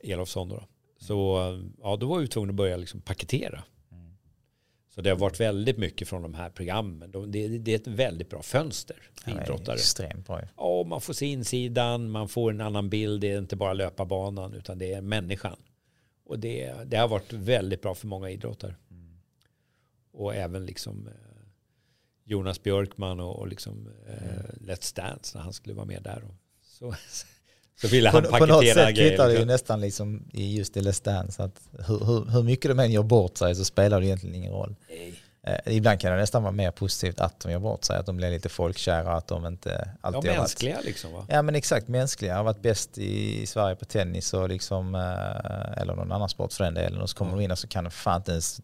Elofsson 0.00 0.48
då. 0.48 0.64
Så 0.98 1.38
ja, 1.82 1.96
då 1.96 2.06
var 2.06 2.18
vi 2.18 2.28
tvungna 2.28 2.50
att 2.50 2.56
börja 2.56 2.76
liksom 2.76 3.00
paketera. 3.00 3.64
Mm. 4.96 5.02
Så 5.02 5.02
det 5.02 5.10
har 5.10 5.16
varit 5.16 5.40
väldigt 5.40 5.78
mycket 5.78 6.08
från 6.08 6.22
de 6.22 6.34
här 6.34 6.50
programmen. 6.50 7.10
De, 7.10 7.32
det, 7.32 7.58
det, 7.58 7.72
är 7.72 7.76
ett 7.76 7.86
väldigt 7.86 8.30
bra 8.30 8.42
fönster 8.42 8.96
för 9.24 9.30
Ja, 9.30 9.42
idrottare. 9.42 9.76
Extremt 9.76 10.26
bra. 10.26 10.40
Ja, 10.56 10.84
man 10.86 11.00
får 11.00 11.12
se 11.12 11.26
insidan, 11.26 12.10
man 12.10 12.28
får 12.28 12.50
en 12.50 12.60
annan 12.60 12.88
bild. 12.88 13.20
Det 13.20 13.32
är 13.32 13.38
inte 13.38 13.56
bara 13.56 13.72
löparbanan 13.72 14.54
utan 14.54 14.78
det 14.78 14.92
är 14.92 15.00
människan. 15.00 15.56
Och 16.24 16.38
det, 16.38 16.72
det 16.86 16.96
har 16.96 17.08
varit 17.08 17.32
väldigt 17.32 17.82
bra 17.82 17.94
för 17.94 18.06
många 18.06 18.30
idrottare. 18.30 18.74
Och 20.12 20.34
även 20.34 20.66
liksom 20.66 21.06
eh, 21.06 21.12
Jonas 22.24 22.62
Björkman 22.62 23.20
och, 23.20 23.38
och 23.38 23.48
liksom 23.48 23.88
eh, 24.06 24.66
Let's 24.66 24.96
Dance 24.96 25.38
när 25.38 25.44
han 25.44 25.52
skulle 25.52 25.74
vara 25.74 25.86
med 25.86 26.02
där. 26.02 26.24
Och 26.24 26.34
så, 26.62 26.94
så 27.80 27.88
ville 27.88 28.08
han 28.10 28.22
På, 28.22 28.28
på 28.28 28.46
något 28.46 28.48
paketera 28.58 28.86
sätt 28.86 28.96
kvittar 28.96 29.24
det 29.24 29.30
ju 29.30 29.34
grejer. 29.36 29.46
nästan 29.46 29.80
liksom 29.80 30.28
i 30.32 30.56
just 30.56 30.76
i 30.76 30.80
Let's 30.80 31.04
Dance. 31.04 31.42
Att 31.42 31.60
hur, 31.86 31.98
hur, 32.04 32.24
hur 32.30 32.42
mycket 32.42 32.70
de 32.70 32.78
än 32.78 32.92
gör 32.92 33.02
bort 33.02 33.36
sig 33.38 33.54
så 33.54 33.64
spelar 33.64 34.00
det 34.00 34.06
egentligen 34.06 34.34
ingen 34.36 34.52
roll. 34.52 34.76
Nej. 34.88 35.14
Eh, 35.66 35.76
ibland 35.76 36.00
kan 36.00 36.12
det 36.12 36.16
nästan 36.18 36.42
vara 36.42 36.52
mer 36.52 36.70
positivt 36.70 37.20
att 37.20 37.40
de 37.40 37.52
gör 37.52 37.58
bort 37.58 37.84
sig, 37.84 37.96
att 37.98 38.06
de 38.06 38.16
blir 38.16 38.30
lite 38.30 38.48
folkkära, 38.48 39.12
att 39.16 39.26
de 39.26 39.46
inte 39.46 39.68
Ja, 39.70 39.98
alltid 40.00 40.30
har 40.30 40.38
varit... 40.38 40.38
mänskliga 40.38 40.80
liksom 40.80 41.12
va? 41.12 41.26
Ja 41.28 41.42
men 41.42 41.54
exakt, 41.54 41.88
mänskliga. 41.88 42.36
Har 42.36 42.44
varit 42.44 42.62
bäst 42.62 42.98
i, 42.98 43.42
i 43.42 43.46
Sverige 43.46 43.76
på 43.76 43.84
tennis 43.84 44.34
och 44.34 44.48
liksom, 44.48 44.94
eh, 44.94 45.82
eller 45.82 45.94
någon 45.94 46.12
annan 46.12 46.28
sport 46.28 46.52
för 46.52 46.64
den 46.64 46.74
delen. 46.74 47.00
Och 47.00 47.10
så 47.10 47.16
kommer 47.16 47.30
Ja. 47.32 47.36
de 47.38 47.44
in 47.44 47.50
och 47.50 47.58
så 47.58 47.68
kan 47.68 47.84
de 47.84 47.90
fan 47.90 48.16
inte 48.20 48.30
ens 48.32 48.60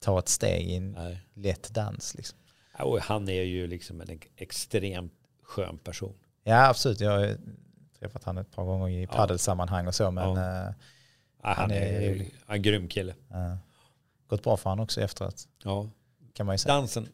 ta 0.00 0.18
ett 0.18 0.28
steg 0.28 0.66
i 0.70 0.76
en 0.76 0.92
Nej. 0.92 1.20
lätt 1.34 1.70
dans. 1.74 2.14
Liksom. 2.14 2.38
Ja, 2.78 2.84
Och 2.84 3.00
han 3.00 3.28
är 3.28 3.42
ju 3.42 3.66
liksom 3.66 4.00
en 4.00 4.20
extremt 4.36 5.12
skön 5.44 5.78
person. 5.78 6.14
Ja 6.44 6.68
absolut, 6.68 7.00
jag 7.00 7.36
träffat 8.02 8.24
han 8.24 8.38
ett 8.38 8.50
par 8.54 8.64
gånger 8.64 8.88
i 8.88 9.02
Ja. 9.02 9.08
paddelsammanhang 9.16 9.86
och 9.86 9.94
så 9.94 10.10
men 10.10 10.34
Ja. 10.34 10.66
eh, 10.66 10.72
Ja, 11.44 11.48
han, 11.48 11.56
Han 11.56 11.70
är- 11.70 11.76
är, 11.76 12.10
är 12.20 12.26
en 12.54 12.62
grym 12.62 12.88
kille. 12.88 13.14
eh, 13.30 13.54
gått 14.28 14.42
bra 14.44 14.56
för 14.56 14.70
han 14.70 14.80
också 14.80 15.00
efteråt. 15.00 15.42
Ja. 15.64 15.88
Kan 16.34 16.46
man 16.46 16.54
ju 16.54 16.58
säga. 16.58 16.74
Dansen, 16.74 17.08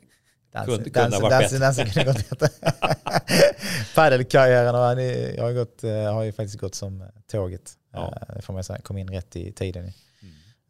Dansen, 0.53 0.74
kunde- 0.74 0.90
kunde 0.90 1.01
ha 1.01 1.09
dansen, 1.11 1.22
varit 1.22 1.40
dansen, 1.40 1.61
dansen 1.61 1.87
kunde 1.90 2.12
gått 2.12 2.40
bättre. 2.40 2.48
Paddelkarriären 3.94 4.74
och 4.74 4.81
han 4.81 4.98
är, 4.98 5.37
jag 5.37 5.44
har, 5.44 5.53
gått, 5.53 5.85
eh, 5.85 6.12
har 6.14 6.22
ju 6.22 6.33
faktiskt 6.33 6.59
gått 6.61 6.74
som 6.74 7.05
tåget. 7.31 7.72
Ja. 7.92 8.14
Eh, 8.29 8.40
får 8.40 8.53
man 8.55 8.64
säga, 8.64 8.79
kom 8.81 8.98
in 8.98 9.09
rätt 9.11 9.37
i 9.37 9.53
tiden. 9.53 9.85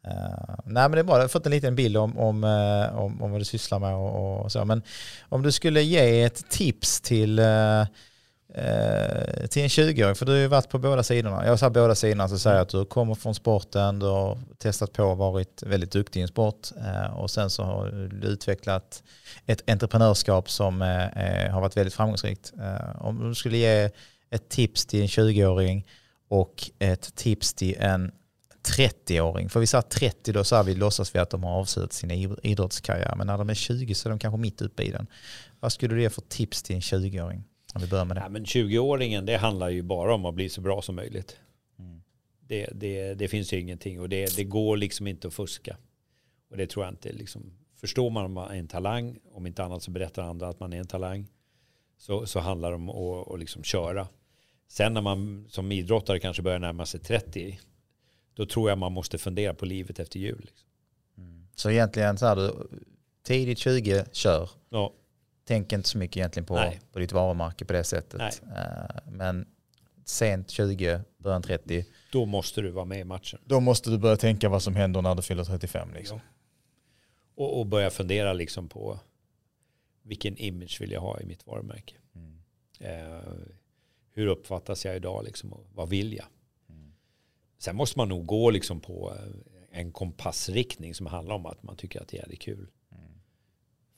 Uh, 0.06 0.54
nej 0.64 0.82
men 0.82 0.90
det 0.90 0.98
är 0.98 1.02
bra, 1.02 1.14
jag 1.16 1.20
har 1.22 1.28
fått 1.28 1.46
en 1.46 1.52
liten 1.52 1.76
bild 1.76 1.96
om, 1.96 2.18
om, 2.18 2.44
eh, 2.44 2.98
om, 2.98 3.22
om 3.22 3.30
vad 3.30 3.40
du 3.40 3.44
sysslar 3.44 3.78
med 3.78 3.94
och, 3.94 4.40
och 4.44 4.52
så. 4.52 4.64
Men 4.64 4.82
om 5.28 5.42
du 5.42 5.52
skulle 5.52 5.82
ge 5.82 6.22
ett 6.22 6.50
tips 6.50 7.00
till, 7.00 7.38
eh, 7.38 7.86
eh, 8.54 9.46
till 9.46 9.62
en 9.62 9.68
20-åring, 9.68 10.14
för 10.14 10.26
du 10.26 10.32
har 10.32 10.38
ju 10.38 10.46
varit 10.46 10.68
på 10.68 10.78
båda 10.78 11.02
sidorna. 11.02 11.46
Jag 11.46 11.58
sa 11.58 11.70
båda 11.70 11.94
sidorna 11.94 12.28
så 12.28 12.38
säger 12.38 12.56
jag 12.56 12.62
att 12.62 12.68
du 12.68 12.84
kommer 12.84 13.14
från 13.14 13.34
sporten, 13.34 13.98
du 13.98 14.06
har 14.06 14.38
testat 14.58 14.92
på 14.92 15.04
och 15.04 15.16
varit 15.16 15.62
väldigt 15.62 15.92
duktig 15.92 16.20
i 16.20 16.22
en 16.22 16.28
sport 16.28 16.68
eh, 16.76 17.18
och 17.18 17.30
sen 17.30 17.50
så 17.50 17.62
har 17.62 17.88
du 17.88 18.26
utvecklat 18.26 19.02
ett 19.46 19.70
entreprenörskap 19.70 20.50
som 20.50 20.82
eh, 20.82 21.06
eh 21.06 21.50
har 21.52 21.60
varit 21.60 21.76
väldigt 21.76 21.94
framgångsrikt. 21.94 22.52
Eh, 22.60 23.06
om 23.06 23.28
du 23.28 23.34
skulle 23.34 23.56
ge 23.56 23.90
ett 24.30 24.48
tips 24.48 24.86
till 24.86 25.00
en 25.00 25.06
20-åring 25.06 25.86
och 26.28 26.70
ett 26.78 27.14
tips 27.14 27.54
till 27.54 27.76
en 27.78 28.12
30-åring. 28.76 29.48
För 29.48 29.60
vi 29.60 29.66
sa 29.66 29.82
30 29.82 30.32
då 30.32 30.44
så 30.44 30.56
här, 30.56 30.62
vi 30.62 30.74
låtsas 30.74 31.14
vi 31.14 31.18
att 31.18 31.30
de 31.30 31.44
har 31.44 31.60
avslutat 31.60 31.92
sin 31.92 32.10
idrottskarriär. 32.42 33.14
Men 33.16 33.26
när 33.26 33.38
de 33.38 33.50
är 33.50 33.54
20 33.54 33.94
så 33.94 34.08
är 34.08 34.10
de 34.10 34.18
kanske 34.18 34.38
mitt 34.38 34.62
uppe 34.62 34.82
i 34.82 34.90
den. 34.90 35.06
Vad 35.60 35.72
skulle 35.72 35.94
du 35.94 36.02
ge 36.02 36.10
för 36.10 36.20
tips 36.20 36.62
till 36.62 36.76
en 36.76 36.80
20-åring? 36.82 37.44
Om 37.78 37.82
vi 37.82 37.90
börjar 37.90 38.04
med 38.04 38.16
det. 38.16 38.20
Ja, 38.20 38.28
men 38.28 38.44
20-åringen, 38.44 39.26
det 39.26 39.36
handlar 39.36 39.68
ju 39.68 39.82
bara 39.82 40.14
om 40.14 40.24
att 40.24 40.34
bli 40.34 40.48
så 40.48 40.60
bra 40.60 40.82
som 40.82 40.96
möjligt. 40.96 41.36
Mm. 41.78 42.02
Det, 42.40 42.68
det, 42.72 43.14
det 43.14 43.28
finns 43.28 43.52
ju 43.52 43.60
ingenting 43.60 44.00
och 44.00 44.08
det, 44.08 44.36
det 44.36 44.44
går 44.44 44.76
liksom 44.76 45.06
inte 45.06 45.28
att 45.28 45.34
fuska. 45.34 45.76
Och 46.50 46.56
det 46.56 46.66
tror 46.66 46.84
jag 46.84 46.92
inte. 46.92 47.12
Liksom, 47.12 47.52
förstår 47.76 48.10
man 48.10 48.24
att 48.24 48.30
man 48.30 48.50
är 48.50 48.58
en 48.58 48.68
talang, 48.68 49.18
om 49.32 49.46
inte 49.46 49.64
annat 49.64 49.82
så 49.82 49.90
berättar 49.90 50.22
andra 50.22 50.48
att 50.48 50.60
man 50.60 50.72
är 50.72 50.78
en 50.78 50.86
talang, 50.86 51.26
så, 51.98 52.26
så 52.26 52.40
handlar 52.40 52.70
det 52.70 52.76
om 52.76 52.88
att, 52.88 53.30
att 53.32 53.40
liksom 53.40 53.62
köra. 53.62 54.08
Sen 54.68 54.94
när 54.94 55.00
man 55.00 55.46
som 55.48 55.72
idrottare 55.72 56.18
kanske 56.18 56.42
börjar 56.42 56.58
närma 56.58 56.86
sig 56.86 57.00
30, 57.00 57.58
då 58.34 58.46
tror 58.46 58.68
jag 58.68 58.78
man 58.78 58.92
måste 58.92 59.18
fundera 59.18 59.54
på 59.54 59.66
livet 59.66 59.98
efter 59.98 60.18
jul. 60.18 60.40
Liksom. 60.40 60.68
Så 61.54 61.70
egentligen 61.70 62.18
så 62.18 62.26
här, 62.26 62.36
du, 62.36 62.68
tidigt 63.22 63.58
20, 63.58 64.04
kör. 64.12 64.50
Ja, 64.68 64.92
Tänk 65.48 65.72
inte 65.72 65.88
så 65.88 65.98
mycket 65.98 66.16
egentligen 66.16 66.46
på, 66.46 66.54
Nej. 66.54 66.80
på 66.92 66.98
ditt 66.98 67.12
varumärke 67.12 67.64
på 67.64 67.72
det 67.72 67.84
sättet. 67.84 68.18
Nej. 68.18 68.56
Eh, 68.56 69.12
Men 69.12 69.46
sent 70.04 70.50
20, 70.50 71.00
början 71.18 71.42
30, 71.42 71.84
då 72.12 72.26
måste 72.26 72.60
du 72.60 72.70
vara 72.70 72.84
med 72.84 73.00
i 73.00 73.04
matchen. 73.04 73.40
då 73.44 73.60
måste 73.60 73.90
du 73.90 73.98
börja 73.98 74.16
tänka 74.16 74.48
vad 74.48 74.62
som 74.62 74.76
händer 74.76 75.02
när 75.02 75.14
du 75.14 75.22
fyller 75.22 75.44
35. 75.44 75.94
Liksom. 75.94 76.20
Och, 77.34 77.60
och 77.60 77.66
börja 77.66 77.90
fundera 77.90 78.32
liksom 78.32 78.68
på 78.68 79.00
vilken 80.02 80.36
image 80.36 80.80
vill 80.80 80.92
jag 80.92 81.00
ha 81.00 81.20
i 81.20 81.24
mitt 81.26 81.46
varumärke. 81.46 81.94
Mm. 82.14 82.38
Eh, 82.80 83.22
hur 84.12 84.26
uppfattas 84.26 84.84
jag 84.84 84.96
idag 84.96 85.24
liksom, 85.24 85.52
och 85.52 85.66
vad 85.74 85.88
vill 85.88 86.14
jag? 86.14 86.26
Mm. 86.68 86.92
Sen 87.58 87.76
måste 87.76 87.98
man 87.98 88.08
nog 88.08 88.26
gå 88.26 88.50
liksom 88.50 88.80
på 88.80 89.16
en 89.70 89.92
kompassriktning 89.92 90.94
som 90.94 91.06
handlar 91.06 91.34
om 91.34 91.46
att 91.46 91.62
man 91.62 91.76
tycker 91.76 92.00
att 92.00 92.08
det 92.08 92.18
är 92.18 92.36
kul. 92.36 92.68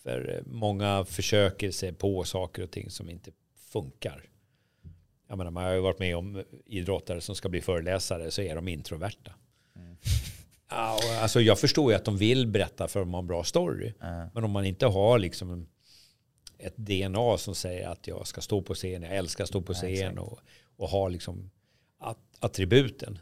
Mm. 0.04 0.24
För 0.24 0.34
eh, 0.34 0.42
många 0.46 1.04
försöker 1.04 1.70
sig 1.70 1.92
på 1.92 2.24
saker 2.24 2.62
och 2.62 2.70
ting 2.70 2.90
som 2.90 3.10
inte 3.10 3.30
funkar. 3.72 4.30
Jag 5.28 5.38
menar, 5.38 5.50
man 5.50 5.64
har 5.64 5.72
ju 5.72 5.80
varit 5.80 5.98
med 5.98 6.16
om 6.16 6.44
idrottare 6.66 7.20
som 7.20 7.34
ska 7.34 7.48
bli 7.48 7.60
föreläsare 7.60 8.30
så 8.30 8.42
är 8.42 8.54
de 8.54 8.68
introverta. 8.68 9.34
Mm. 9.76 9.96
Alltså 10.72 11.40
jag 11.40 11.58
förstår 11.58 11.92
ju 11.92 11.96
att 11.96 12.04
de 12.04 12.16
vill 12.16 12.46
berätta 12.46 12.88
för 12.88 13.00
att 13.00 13.06
de 13.06 13.14
har 13.14 13.20
en 13.20 13.26
bra 13.26 13.44
story. 13.44 13.86
Eh, 14.02 14.24
Men 14.34 14.44
om 14.44 14.50
man 14.50 14.64
inte 14.64 14.86
har 14.86 15.18
liksom 15.18 15.66
ett 16.58 16.76
DNA 16.76 17.38
som 17.38 17.54
säger 17.54 17.88
att 17.88 18.06
jag 18.06 18.26
ska 18.26 18.40
stå 18.40 18.62
på 18.62 18.74
scen, 18.74 19.02
jag 19.02 19.16
älskar 19.16 19.44
att 19.44 19.48
stå 19.48 19.62
på 19.62 19.74
scen 19.74 19.92
exakt. 19.92 20.18
och, 20.18 20.40
och 20.76 20.88
ha 20.88 21.08
liksom 21.08 21.50
att, 21.98 22.18
attributen, 22.38 23.18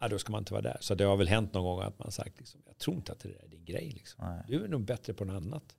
ja, 0.00 0.08
då 0.08 0.18
ska 0.18 0.32
man 0.32 0.38
inte 0.38 0.52
vara 0.52 0.62
där. 0.62 0.76
Så 0.80 0.94
det 0.94 1.04
har 1.04 1.16
väl 1.16 1.28
hänt 1.28 1.54
någon 1.54 1.64
gång 1.64 1.80
att 1.80 1.98
man 1.98 2.10
sagt, 2.10 2.38
liksom, 2.38 2.60
jag 2.66 2.78
tror 2.78 2.96
inte 2.96 3.12
att 3.12 3.20
det 3.20 3.28
där 3.28 3.44
är 3.44 3.48
din 3.48 3.64
grej. 3.64 3.90
Liksom. 3.90 4.42
Du 4.48 4.64
är 4.64 4.68
nog 4.68 4.84
bättre 4.84 5.14
på 5.14 5.24
något 5.24 5.42
annat. 5.44 5.76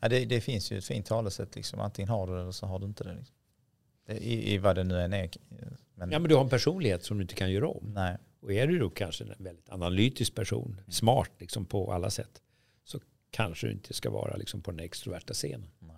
Ja, 0.00 0.08
det, 0.08 0.24
det 0.24 0.40
finns 0.40 0.72
ju 0.72 0.78
ett 0.78 0.84
fint 0.84 1.06
talesätt, 1.06 1.56
liksom. 1.56 1.80
antingen 1.80 2.08
har 2.08 2.26
du 2.26 2.34
det 2.34 2.40
eller 2.40 2.52
så 2.52 2.66
har 2.66 2.78
du 2.78 2.86
inte 2.86 3.04
det. 3.04 3.14
Liksom. 3.14 3.34
i, 4.08 4.54
I 4.54 4.58
vad 4.58 4.76
det 4.76 4.84
nu 4.84 5.00
än 5.00 5.12
är. 5.12 5.30
Men, 5.94 6.10
Ja, 6.10 6.18
men 6.18 6.28
du 6.28 6.34
har 6.34 6.42
en 6.42 6.48
personlighet 6.50 7.04
som 7.04 7.18
du 7.18 7.22
inte 7.22 7.34
kan 7.34 7.50
göra 7.52 7.68
om. 7.68 7.92
nej. 7.94 8.16
Och 8.40 8.52
är 8.52 8.66
du 8.66 8.78
då 8.78 8.90
kanske 8.90 9.24
en 9.24 9.34
väldigt 9.38 9.70
analytisk 9.70 10.34
person, 10.34 10.80
smart 10.88 11.30
liksom 11.38 11.64
på 11.64 11.92
alla 11.92 12.10
sätt, 12.10 12.42
så 12.84 13.00
kanske 13.30 13.66
du 13.66 13.72
inte 13.72 13.94
ska 13.94 14.10
vara 14.10 14.36
liksom 14.36 14.62
på 14.62 14.70
den 14.70 14.80
extroverta 14.80 15.34
scenen. 15.34 15.70
Nej. 15.78 15.96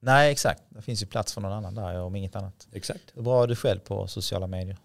nej, 0.00 0.32
exakt. 0.32 0.62
Det 0.68 0.82
finns 0.82 1.02
ju 1.02 1.06
plats 1.06 1.34
för 1.34 1.40
någon 1.40 1.52
annan 1.52 1.74
där 1.74 2.00
om 2.00 2.16
inget 2.16 2.36
annat. 2.36 2.68
Exakt. 2.72 3.02
Hur 3.14 3.22
bra 3.22 3.42
är 3.42 3.46
du 3.46 3.56
själv 3.56 3.78
på 3.78 4.06
sociala 4.06 4.46
medier? 4.46 4.76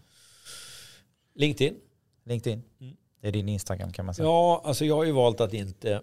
LinkedIn. 1.35 1.75
LinkedIn? 2.23 2.63
Mm. 2.79 2.95
Det 3.21 3.27
är 3.27 3.31
din 3.31 3.49
Instagram 3.49 3.93
kan 3.93 4.05
man 4.05 4.15
säga. 4.15 4.25
Ja, 4.25 4.61
alltså 4.65 4.85
jag 4.85 4.95
har 4.95 5.03
ju 5.03 5.11
valt 5.11 5.41
att 5.41 5.53
inte 5.53 6.01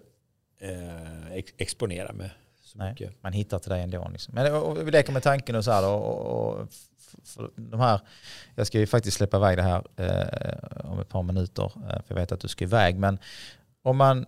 eh, 0.59 1.31
ex- 1.33 1.53
exponera 1.57 2.13
mig 2.13 2.31
så 2.63 2.77
Nej. 2.77 2.89
mycket. 2.89 3.11
Man 3.23 3.33
hittar 3.33 3.59
till 3.59 3.69
dig 3.69 3.81
ändå. 3.81 4.09
Liksom. 4.11 4.35
Men 4.35 4.53
och, 4.55 4.63
och 4.63 4.87
vi 4.87 4.91
leker 4.91 5.13
med 5.13 5.23
tanken 5.23 5.55
och 5.55 5.63
så 5.63 5.71
här 5.71 5.85
och, 5.87 6.15
och, 6.57 6.67
de 7.55 7.79
här, 7.79 7.99
jag 8.55 8.67
ska 8.67 8.79
ju 8.79 8.87
faktiskt 8.87 9.17
släppa 9.17 9.37
iväg 9.37 9.57
det 9.57 9.63
här 9.63 9.83
eh, 9.97 10.91
om 10.91 10.99
ett 10.99 11.09
par 11.09 11.23
minuter, 11.23 11.63
eh, 11.75 11.89
för 11.89 12.03
jag 12.07 12.15
vet 12.15 12.31
att 12.31 12.39
du 12.39 12.47
ska 12.47 12.63
iväg. 12.65 12.95
Men 12.97 13.19
om 13.83 13.97
man 13.97 14.25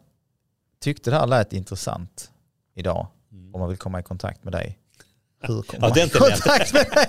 tyckte 0.81 1.09
det 1.09 1.15
här 1.17 1.27
lät 1.27 1.53
intressant 1.53 2.31
idag, 2.75 3.07
Mm. 3.31 3.55
om 3.55 3.59
man 3.59 3.69
vill 3.69 3.77
komma 3.77 3.99
i 3.99 4.03
kontakt 4.03 4.43
med 4.43 4.53
dig, 4.53 4.77
hur 5.41 5.61
kommer 5.61 5.87
Ja, 5.87 5.93
man 5.95 6.07
i 6.07 6.09
kontakt 6.09 6.73
med 6.73 6.85
dig? 6.91 7.07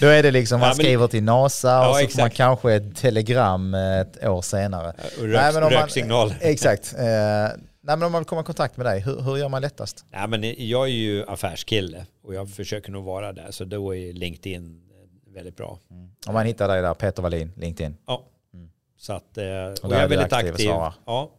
Då 0.00 0.06
är 0.06 0.22
det 0.22 0.30
liksom, 0.30 0.60
man 0.60 0.66
Ja, 0.68 0.74
men- 0.76 0.84
skriver 0.84 1.06
till 1.08 1.22
NASA 1.22 1.68
Ja, 1.68 1.90
och 1.90 1.96
så 1.96 2.08
får 2.08 2.18
man 2.22 2.30
kanske 2.30 2.72
ett 2.74 2.96
telegram 2.96 3.74
eh, 3.74 4.00
ett 4.00 4.24
år 4.24 4.42
senare. 4.42 4.88
Och 4.88 4.94
Nej, 5.22 5.28
rök, 5.28 5.54
men 5.54 5.62
om 5.62 5.72
man- 5.72 5.82
röksignaler. 5.82 6.36
Exakt. 6.40 6.94
Eh, 6.98 7.48
nej, 7.80 7.96
men 7.96 8.02
om 8.02 8.12
man 8.12 8.20
vill 8.20 8.26
komma 8.26 8.40
i 8.40 8.44
kontakt 8.44 8.76
med 8.76 8.86
dig, 8.86 9.00
hur, 9.00 9.20
hur 9.20 9.36
gör 9.36 9.48
man 9.48 9.62
lättast? 9.62 10.04
Nej, 10.10 10.28
men 10.28 10.68
jag 10.68 10.84
är 10.86 10.92
ju 10.92 11.24
affärskille 11.26 12.06
och 12.22 12.34
jag 12.34 12.50
försöker 12.50 12.92
nog 12.92 13.04
vara 13.04 13.32
där. 13.32 13.50
Så 13.50 13.64
då 13.64 13.96
är 13.96 14.12
LinkedIn 14.12 14.90
väldigt 15.26 15.56
bra. 15.56 15.78
Om 16.26 16.34
man 16.34 16.46
hittar 16.46 16.68
dig 16.68 16.82
där, 16.82 16.94
Peter 16.94 17.22
Wallin, 17.22 17.52
LinkedIn. 17.56 17.96
Ja. 18.06 18.26
Mm. 18.54 18.70
Så 18.96 19.12
att, 19.12 19.38
eh, 19.38 19.44
och, 19.44 19.46
där 19.46 19.76
jag 19.82 19.92
är 19.92 20.08
väldigt 20.08 20.32
aktiv 20.32 20.50
och 20.70 20.86
aktiv. 20.86 21.02
Ja. 21.06 21.30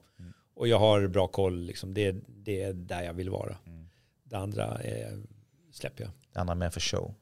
Och 0.56 0.68
jag 0.68 0.80
har 0.80 1.08
bra 1.08 1.28
koll. 1.28 1.62
Liksom. 1.62 1.94
Det, 1.94 2.16
det 2.28 2.62
är 2.62 2.74
där 2.74 3.04
jag 3.04 3.14
vill 3.14 3.30
vara. 3.30 3.58
Mm. 3.68 3.90
Det 4.24 4.38
andra 4.38 4.66
är, 4.82 5.24
släpper 5.72 6.04
jag. 6.04 6.12
Det 6.34 6.40
andra 6.40 6.52
är 6.52 6.58
mer 6.58 6.70
för 6.70 6.80
show. 6.80 7.14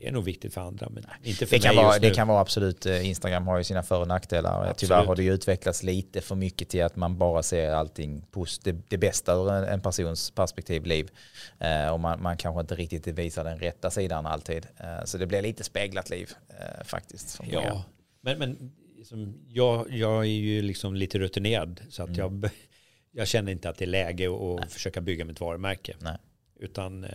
Det, 0.00 0.08
är 0.08 0.12
nog 0.12 0.24
viktigt 0.24 0.54
för 0.54 0.60
andra, 0.60 0.88
men 0.88 1.04
inte 1.22 1.46
för 1.46 1.56
Det 1.56 1.62
kan, 1.62 1.74
mig 1.74 1.84
vara, 1.84 1.94
just 1.94 2.02
nu. 2.02 2.08
det 2.08 2.14
kan 2.14 2.28
vara 2.28 2.40
absolut, 2.40 2.86
eh, 2.86 3.08
Instagram 3.08 3.46
har 3.46 3.58
ju 3.58 3.64
sina 3.64 3.82
för 3.82 4.00
och 4.00 4.08
nackdelar. 4.08 4.60
Absolut. 4.60 4.76
Tyvärr 4.76 5.04
har 5.04 5.16
det 5.16 5.22
ju 5.22 5.32
utvecklats 5.34 5.82
lite 5.82 6.20
för 6.20 6.34
mycket 6.34 6.68
till 6.68 6.82
att 6.84 6.96
man 6.96 7.18
bara 7.18 7.42
ser 7.42 7.70
allting, 7.70 8.24
det, 8.64 8.72
det 8.88 8.98
bästa 8.98 9.34
ur 9.34 9.52
en, 9.52 9.80
persons 9.80 10.30
perspektiv, 10.30 10.84
liv. 10.86 11.10
Eh, 11.58 11.88
och 11.92 12.00
man, 12.00 12.22
man 12.22 12.36
kanske 12.36 12.60
inte 12.60 12.74
riktigt 12.74 13.06
visar 13.06 13.44
den 13.44 13.58
rätta 13.58 13.90
sidan 13.90 14.26
alltid. 14.26 14.66
Eh, 14.76 15.04
så 15.04 15.18
det 15.18 15.26
blir 15.26 15.42
lite 15.42 15.64
speglat 15.64 16.10
liv 16.10 16.30
eh, 16.48 16.84
faktiskt. 16.84 17.40
många. 17.42 17.52
Ja, 17.52 17.84
men, 18.20 18.38
men 18.38 18.72
liksom, 18.96 19.34
jag, 19.48 19.90
jag 19.90 20.20
är 20.20 20.28
ju 20.28 20.62
liksom 20.62 20.94
lite 20.94 21.18
rutinerad 21.18 21.80
så 21.90 22.02
att 22.02 22.08
Mm. 22.08 22.20
jag, 22.20 22.50
jag 23.12 23.28
känner 23.28 23.52
inte 23.52 23.68
att 23.68 23.78
det 23.78 23.84
är 23.84 23.86
läge 23.86 24.28
att 24.30 24.72
försöka 24.72 25.00
bygga 25.00 25.24
mitt 25.24 25.40
varumärke. 25.40 25.96
Nej. 25.98 26.16
Utan 26.60 27.04
eh, 27.04 27.10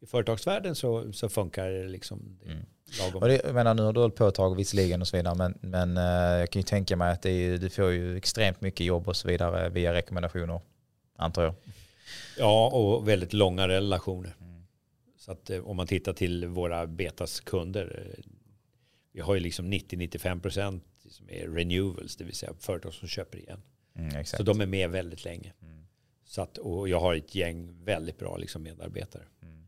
i 0.00 0.06
företagsvärlden 0.06 0.74
så, 0.74 1.12
så 1.12 1.28
funkar 1.28 1.70
det 1.70 1.88
liksom 1.88 2.38
Mm. 2.46 2.58
lagom. 2.98 3.22
Och 3.22 3.28
det, 3.28 3.40
jag 3.44 3.54
menar, 3.54 3.74
nu 3.74 3.82
har 3.82 3.92
du 3.92 4.00
hållit 4.00 4.16
på 4.16 4.28
ett 4.28 4.34
tag 4.34 4.56
visserligen 4.56 5.00
och 5.00 5.08
så 5.08 5.16
vidare, 5.16 5.34
men, 5.34 5.58
men 5.60 5.96
eh, 5.96 6.38
jag 6.40 6.50
kan 6.50 6.60
ju 6.60 6.64
tänka 6.66 6.96
mig 6.96 7.12
att 7.12 7.22
det 7.22 7.30
är, 7.30 7.58
du 7.58 7.70
får 7.70 7.90
ju 7.90 8.16
extremt 8.16 8.60
mycket 8.60 8.86
jobb 8.86 9.08
och 9.08 9.16
så 9.16 9.28
vidare 9.28 9.68
via 9.68 9.92
rekommendationer, 9.92 10.60
antar 11.16 11.42
jag. 11.42 11.54
Ja, 12.38 12.70
och 12.70 13.08
väldigt 13.08 13.32
långa 13.32 13.68
relationer. 13.68 14.36
Mm. 14.40 14.62
Så 15.18 15.32
att 15.32 15.50
eh, 15.50 15.66
om 15.66 15.76
man 15.76 15.86
tittar 15.86 16.12
till 16.12 16.46
våra 16.46 16.86
Betas 16.86 17.40
kunder, 17.40 18.14
eh, 18.18 18.24
vi 19.12 19.20
har 19.20 19.34
ju 19.34 19.40
liksom 19.40 19.72
90-95% 19.72 20.80
som 21.10 21.30
är 21.30 21.48
renewals, 21.48 22.16
det 22.16 22.24
vill 22.24 22.34
säga 22.34 22.52
företag 22.58 22.94
som 22.94 23.08
köper 23.08 23.38
igen. 23.38 23.62
Mm. 23.96 24.24
Så 24.24 24.42
de 24.42 24.60
är 24.60 24.66
med 24.66 24.90
väldigt 24.90 25.24
länge. 25.24 25.52
Mm. 25.62 25.86
Så 26.24 26.42
att, 26.42 26.58
och 26.58 26.88
jag 26.88 27.00
har 27.00 27.14
ett 27.14 27.34
gäng 27.34 27.84
väldigt 27.84 28.18
bra 28.18 28.36
liksom 28.36 28.62
medarbetare. 28.62 29.22
Mm. 29.42 29.59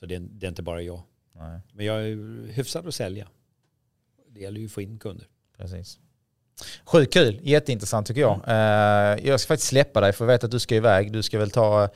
Så 0.00 0.06
det 0.06 0.14
är, 0.14 0.20
det 0.20 0.46
är 0.46 0.48
inte 0.48 0.62
bara 0.62 0.82
jag. 0.82 1.02
Nej, 1.32 1.60
Men 1.72 1.86
jag 1.86 1.96
är 1.96 2.52
hyfsad 2.52 2.88
att 2.88 2.94
sälja. 2.94 3.28
Det 4.28 4.40
gäller 4.40 4.60
ju 4.60 4.66
att 4.66 4.72
få 4.72 4.82
in 4.82 4.98
kunder. 4.98 5.26
precis. 5.56 5.98
Sjukt 6.84 7.12
kul, 7.12 7.40
jätteintressant 7.42 8.06
tycker 8.06 8.20
jag. 8.20 8.40
Eh, 8.46 9.26
jag 9.26 9.40
ska 9.40 9.48
faktiskt 9.48 9.68
släppa 9.68 10.00
dig 10.00 10.12
för 10.12 10.24
jag 10.24 10.32
vet 10.32 10.44
att 10.44 10.50
du 10.50 10.58
ska 10.58 10.74
iväg. 10.74 11.12
Du 11.12 11.22
ska 11.22 11.38
väl 11.38 11.50
ta, 11.50 11.88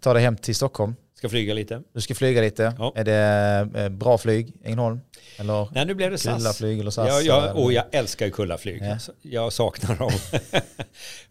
ta 0.00 0.12
dig 0.12 0.22
hem 0.22 0.36
till 0.36 0.54
Stockholm. 0.54 0.94
Ska 1.14 1.28
flyga 1.28 1.54
lite. 1.54 1.82
Du 1.92 2.00
ska 2.00 2.14
flyga 2.14 2.40
lite. 2.40 2.74
Ja. 2.78 2.92
Är 2.96 3.04
det 3.04 3.68
eh, 3.80 3.88
bra 3.88 4.18
flyg, 4.18 4.52
Ängelholm? 4.64 5.00
Eller 5.38 5.68
Nej, 5.72 5.86
nu 5.86 5.94
blev 5.94 6.10
det 6.10 6.18
SAS. 6.18 6.36
Kullaflyg 6.36 6.80
eller 6.80 6.90
SAS? 6.90 7.08
Jag, 7.08 7.22
jag, 7.22 7.42
eller? 7.42 7.64
och 7.64 7.72
jag 7.72 7.84
älskar 7.92 8.26
ju 8.26 8.32
Kullaflyg. 8.32 8.82
Ja. 8.82 8.98
Jag 9.22 9.52
saknar 9.52 9.96
dem. 9.96 10.12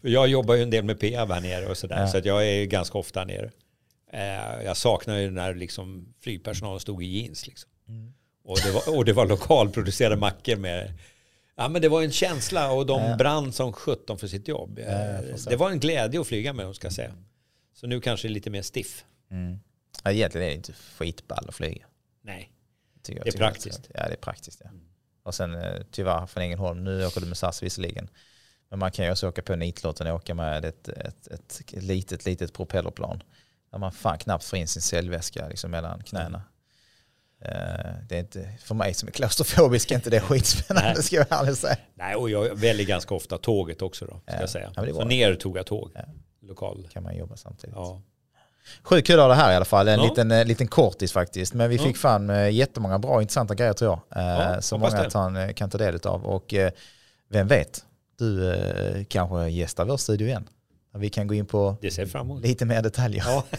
jag 0.00 0.28
jobbar 0.28 0.54
ju 0.54 0.62
en 0.62 0.70
del 0.70 0.84
med 0.84 1.00
Peab 1.00 1.30
här 1.30 1.40
nere 1.40 1.66
och 1.66 1.76
sådär. 1.76 2.00
Ja. 2.00 2.08
Så 2.08 2.18
att 2.18 2.24
jag 2.24 2.46
är 2.46 2.64
ganska 2.64 2.98
ofta 2.98 3.24
nere. 3.24 3.50
Eh, 4.12 4.62
Jag 4.64 4.76
saknar 4.76 5.18
ju 5.18 5.30
när 5.30 5.54
liksom 5.54 6.14
flygpersonalen 6.20 6.80
stod 6.80 7.02
i 7.02 7.06
jeans. 7.06 7.46
Liksom. 7.46 7.70
Mm. 7.88 8.12
Och, 8.44 8.58
det 8.64 8.70
var, 8.70 8.96
och 8.96 9.04
det 9.04 9.12
var 9.12 9.26
lokalproducerade 9.26 10.16
mackor 10.16 10.56
med... 10.56 10.92
Ja, 11.56 11.68
men 11.68 11.82
det 11.82 11.88
var 11.88 12.02
en 12.02 12.12
känsla 12.12 12.72
och 12.72 12.86
de 12.86 13.02
Ja. 13.02 13.16
brann 13.16 13.52
som 13.52 13.72
17 13.72 14.18
för 14.18 14.26
sitt 14.26 14.48
jobb. 14.48 14.78
Ja, 14.78 14.90
Eh, 14.92 15.18
det 15.48 15.56
var 15.56 15.70
en 15.70 15.80
glädje 15.80 16.20
att 16.20 16.26
flyga 16.26 16.52
med 16.52 16.66
dem 16.66 16.74
ska 16.74 16.86
jag 16.86 16.92
säga. 16.92 17.14
Så 17.74 17.86
nu 17.86 18.00
kanske 18.00 18.28
lite 18.28 18.50
mer 18.50 18.62
stiff. 18.62 19.04
Mm. 19.30 19.58
Ja, 20.04 20.10
egentligen 20.12 20.46
är 20.46 20.50
det 20.50 20.56
inte 20.56 20.72
skitball 20.72 21.44
att 21.48 21.54
flyga. 21.54 21.86
Nej. 22.22 22.52
Det 23.02 23.28
är 23.28 23.32
praktiskt. 23.38 23.90
Ja, 23.94 24.06
det 24.08 24.12
är 24.12 24.16
praktiskt. 24.16 24.60
Ja. 24.64 24.70
Och 25.22 25.34
sen 25.34 25.54
eh, 25.54 25.82
tyvärr 25.90 26.26
från 26.26 26.42
Ängelholm, 26.42 26.84
nu 26.84 27.06
åker 27.06 27.20
du 27.20 27.26
med 27.26 27.36
SAS 27.36 27.62
visserligen. 27.62 28.08
Men 28.70 28.78
man 28.78 28.90
kan 28.92 29.04
ju 29.04 29.10
också 29.10 29.28
åka 29.28 29.42
på 29.42 29.56
nitlotten 29.56 30.06
och 30.06 30.14
åka 30.14 30.34
med 30.34 30.64
ett, 30.64 30.88
ett, 30.88 31.26
ett, 31.26 31.72
litet, 31.72 32.24
litet 32.26 32.52
propellerplan. 32.52 33.22
Där 33.72 33.78
man 33.78 33.92
fan 33.92 34.18
knappt 34.18 34.44
får 34.44 34.58
in 34.58 34.68
sin 34.68 34.82
cellväska 34.82 35.48
liksom 35.48 35.70
mellan 35.70 36.02
knäna. 36.02 36.42
Eh, 37.44 37.50
Det 38.08 38.14
är 38.14 38.18
inte, 38.20 38.48
för 38.62 38.74
mig 38.74 38.94
som 38.94 39.08
är 39.08 39.12
klaustrofobisk 39.12 39.90
är 39.90 39.94
inte 39.94 40.10
det 40.10 40.20
skitspännande 40.20 41.02
ska 41.02 41.16
jag 41.16 41.26
ärligt 41.30 41.58
säga. 41.58 41.76
Nej, 41.94 42.14
och 42.16 42.30
jag 42.30 42.54
väljer 42.54 42.86
ganska 42.86 43.14
ofta 43.14 43.38
tåget 43.38 43.82
också 43.82 44.04
då, 44.04 44.20
ska 44.26 44.34
Ja. 44.34 44.40
jag 44.40 44.50
säga. 44.50 44.72
Ja, 44.76 44.86
Så 44.94 45.04
ner 45.04 45.34
tog 45.34 45.56
jag 45.58 45.66
tåg. 45.66 45.90
Ja. 45.94 46.00
Lokal. 46.42 46.88
Kan 46.92 47.02
man 47.02 47.16
jobba 47.16 47.36
samtidigt. 47.36 47.76
Ja. 47.76 48.02
Sjukt 48.82 49.06
kul 49.06 49.16
att 49.20 49.22
ha 49.24 49.28
det 49.28 49.34
här 49.34 49.52
i 49.52 49.56
alla 49.56 49.64
fall. 49.64 49.88
En 49.88 49.98
Ja. 50.00 50.04
liten, 50.08 50.30
eh, 50.30 50.44
liten 50.44 50.68
kortis 50.68 51.12
faktiskt. 51.12 51.54
Men 51.54 51.70
vi 51.70 51.76
Ja. 51.76 51.82
fick 51.82 51.96
fram 51.96 52.30
eh, 52.30 52.50
jättemånga 52.50 52.98
bra 52.98 53.10
och 53.14 53.22
intressanta 53.22 53.54
grejer 53.54 53.72
tror 53.72 53.90
jag. 53.90 54.22
Ja, 54.24 54.60
som 54.62 54.80
många 54.80 55.10
kan, 55.10 55.54
kan 55.54 55.70
ta 55.70 55.78
del 55.78 56.00
av. 56.04 56.24
Och 56.26 56.54
vem 57.28 57.46
vet, 57.48 57.84
du 58.18 59.06
kanske 59.08 59.48
gästar 59.48 59.84
vår 59.84 59.96
studio 59.96 60.26
igen. 60.26 60.48
Vi 60.94 61.10
kan 61.10 61.26
gå 61.26 61.34
in 61.34 61.46
på 61.46 61.76
lite 62.42 62.64
mer 62.64 62.82
detaljer. 62.82 63.24
Ja. 63.26 63.44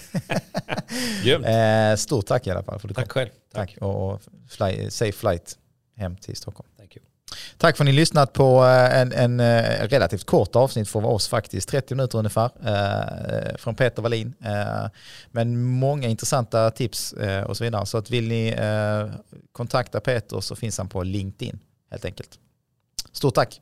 Eh, 1.26 1.96
stort 1.96 2.26
tack 2.26 2.48
i 2.48 2.52
alla 2.52 2.64
fall 2.64 2.80
för 2.80 2.88
att 2.88 2.90
du 2.90 2.94
kom. 2.94 3.04
Tack 3.04 3.12
själv. 3.12 3.30
Tack. 3.54 3.78
Och 3.82 4.22
fly, 4.50 4.90
safe 4.90 5.12
flight 5.12 5.58
hem 5.96 6.16
till 6.16 6.36
Stockholm. 6.36 6.70
Thank 6.78 6.96
you. 6.96 7.06
Tack 7.58 7.78
för 7.78 7.84
att 7.84 7.86
ni 7.86 7.92
lyssnat 7.92 8.34
på 8.34 8.66
eh, 8.66 9.02
en, 9.02 9.12
en 9.12 9.40
eh, 9.40 9.88
relativt 9.88 10.26
kort 10.26 10.56
avsnitt 10.56 10.90
för 10.90 11.06
oss 11.06 11.28
faktiskt, 11.28 11.70
30 11.70 11.96
minuter 11.96 12.18
ungefär, 12.18 12.50
eh, 12.66 13.58
från 13.58 13.76
Peter 13.76 14.02
Wallin. 14.02 14.34
Eh, 14.46 14.88
men 15.32 15.62
många 15.64 16.08
intressanta 16.08 16.72
tips 16.72 17.14
eh, 17.14 17.44
och 17.44 17.58
så 17.58 17.64
vidare. 17.64 17.86
Så 17.86 17.98
att 17.98 18.10
vill 18.10 18.28
ni 18.28 18.56
kontakta 19.52 20.00
Peter 20.00 20.40
så 20.40 20.56
finns 20.56 20.78
han 20.78 20.90
på 20.90 21.04
LinkedIn 21.04 21.60
helt 21.92 22.06
enkelt. 22.06 22.40
Stort 23.12 23.36
tack! 23.36 23.62